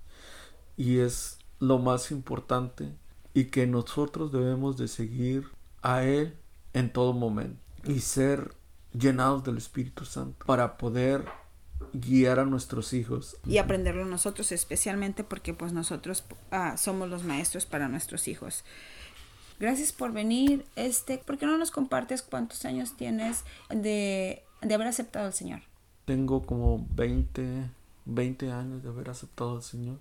Y 0.77 0.97
es 0.97 1.37
lo 1.59 1.77
más 1.77 2.09
importante 2.09 2.91
y 3.35 3.51
que 3.51 3.67
nosotros 3.67 4.31
debemos 4.31 4.77
de 4.77 4.87
seguir 4.87 5.47
a 5.83 6.01
Él 6.01 6.35
en 6.73 6.91
todo 6.91 7.13
momento 7.13 7.61
y 7.83 7.99
ser 7.99 8.55
llenados 8.93 9.43
del 9.43 9.57
Espíritu 9.57 10.05
Santo 10.05 10.43
para 10.47 10.77
poder 10.77 11.23
guiar 11.93 12.39
a 12.39 12.45
nuestros 12.45 12.93
hijos. 12.93 13.37
Y 13.45 13.57
aprenderlo 13.57 14.05
nosotros, 14.05 14.51
especialmente 14.51 15.23
porque 15.23 15.53
pues 15.53 15.73
nosotros 15.73 16.23
ah, 16.51 16.77
somos 16.77 17.09
los 17.09 17.23
maestros 17.23 17.65
para 17.65 17.87
nuestros 17.87 18.27
hijos. 18.27 18.63
Gracias 19.59 19.91
por 19.91 20.11
venir. 20.11 20.65
Este, 20.75 21.17
¿Por 21.17 21.37
qué 21.37 21.45
no 21.45 21.57
nos 21.57 21.71
compartes 21.71 22.21
cuántos 22.21 22.65
años 22.65 22.95
tienes 22.95 23.43
de, 23.69 24.43
de 24.61 24.73
haber 24.73 24.87
aceptado 24.87 25.25
al 25.25 25.33
Señor? 25.33 25.61
Tengo 26.05 26.45
como 26.45 26.85
20, 26.95 27.69
20 28.05 28.51
años 28.51 28.83
de 28.83 28.89
haber 28.89 29.09
aceptado 29.09 29.55
al 29.57 29.63
Señor. 29.63 29.97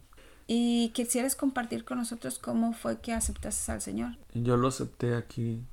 ¿Y 0.46 0.90
quisieras 0.90 1.34
compartir 1.34 1.84
con 1.84 1.98
nosotros 1.98 2.38
cómo 2.38 2.72
fue 2.72 3.00
que 3.00 3.12
aceptaste 3.12 3.72
al 3.72 3.80
Señor? 3.82 4.16
Yo 4.32 4.56
lo 4.56 4.68
acepté 4.68 5.16
aquí, 5.16 5.64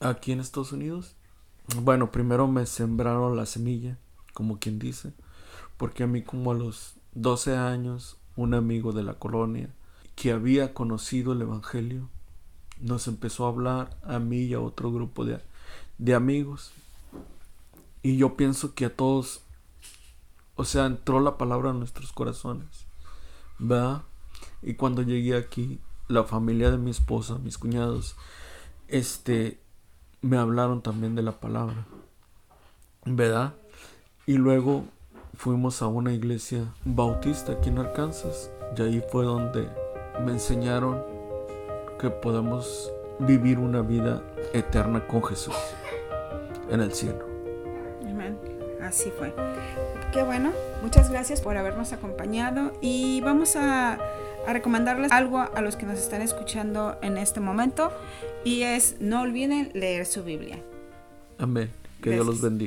aquí 0.00 0.32
en 0.32 0.40
Estados 0.40 0.72
Unidos. 0.72 1.14
Bueno, 1.82 2.10
primero 2.10 2.48
me 2.48 2.66
sembraron 2.66 3.36
la 3.36 3.46
semilla 3.46 3.98
como 4.38 4.60
quien 4.60 4.78
dice, 4.78 5.12
porque 5.78 6.04
a 6.04 6.06
mí 6.06 6.22
como 6.22 6.52
a 6.52 6.54
los 6.54 6.94
12 7.14 7.56
años, 7.56 8.18
un 8.36 8.54
amigo 8.54 8.92
de 8.92 9.02
la 9.02 9.14
colonia 9.14 9.74
que 10.14 10.30
había 10.30 10.74
conocido 10.74 11.32
el 11.32 11.42
Evangelio 11.42 12.08
nos 12.78 13.08
empezó 13.08 13.46
a 13.46 13.48
hablar 13.48 13.98
a 14.04 14.20
mí 14.20 14.42
y 14.42 14.54
a 14.54 14.60
otro 14.60 14.92
grupo 14.92 15.24
de, 15.24 15.42
de 15.98 16.14
amigos. 16.14 16.70
Y 18.04 18.16
yo 18.16 18.36
pienso 18.36 18.76
que 18.76 18.84
a 18.84 18.94
todos, 18.94 19.42
o 20.54 20.64
sea, 20.64 20.86
entró 20.86 21.18
la 21.18 21.36
palabra 21.36 21.70
en 21.70 21.80
nuestros 21.80 22.12
corazones. 22.12 22.86
¿Verdad? 23.58 24.02
Y 24.62 24.74
cuando 24.74 25.02
llegué 25.02 25.36
aquí, 25.36 25.80
la 26.06 26.22
familia 26.22 26.70
de 26.70 26.78
mi 26.78 26.92
esposa, 26.92 27.38
mis 27.38 27.58
cuñados, 27.58 28.14
este, 28.86 29.60
me 30.20 30.36
hablaron 30.36 30.80
también 30.80 31.16
de 31.16 31.22
la 31.22 31.40
palabra. 31.40 31.88
¿Verdad? 33.04 33.56
Y 34.28 34.34
luego 34.34 34.84
fuimos 35.38 35.80
a 35.80 35.86
una 35.86 36.12
iglesia 36.12 36.62
bautista 36.84 37.52
aquí 37.52 37.70
en 37.70 37.78
Arkansas. 37.78 38.50
Y 38.76 38.82
ahí 38.82 39.02
fue 39.10 39.24
donde 39.24 39.66
me 40.22 40.32
enseñaron 40.32 41.02
que 41.98 42.10
podemos 42.10 42.92
vivir 43.20 43.58
una 43.58 43.80
vida 43.80 44.22
eterna 44.52 45.06
con 45.06 45.24
Jesús 45.24 45.56
en 46.70 46.82
el 46.82 46.92
cielo. 46.92 47.24
Amén. 48.06 48.36
Así 48.82 49.10
fue. 49.16 49.32
Qué 50.12 50.22
bueno. 50.22 50.52
Muchas 50.82 51.10
gracias 51.10 51.40
por 51.40 51.56
habernos 51.56 51.94
acompañado 51.94 52.74
y 52.82 53.22
vamos 53.22 53.56
a, 53.56 53.94
a 53.94 54.52
recomendarles 54.52 55.10
algo 55.10 55.38
a 55.38 55.60
los 55.62 55.76
que 55.76 55.86
nos 55.86 55.98
están 55.98 56.20
escuchando 56.20 56.98
en 57.00 57.16
este 57.16 57.40
momento 57.40 57.90
y 58.44 58.64
es 58.64 58.96
no 59.00 59.22
olviden 59.22 59.70
leer 59.72 60.04
su 60.04 60.22
Biblia. 60.22 60.58
Amén. 61.38 61.70
Que 62.02 62.10
Dios 62.10 62.26
los 62.26 62.42
bendiga. 62.42 62.66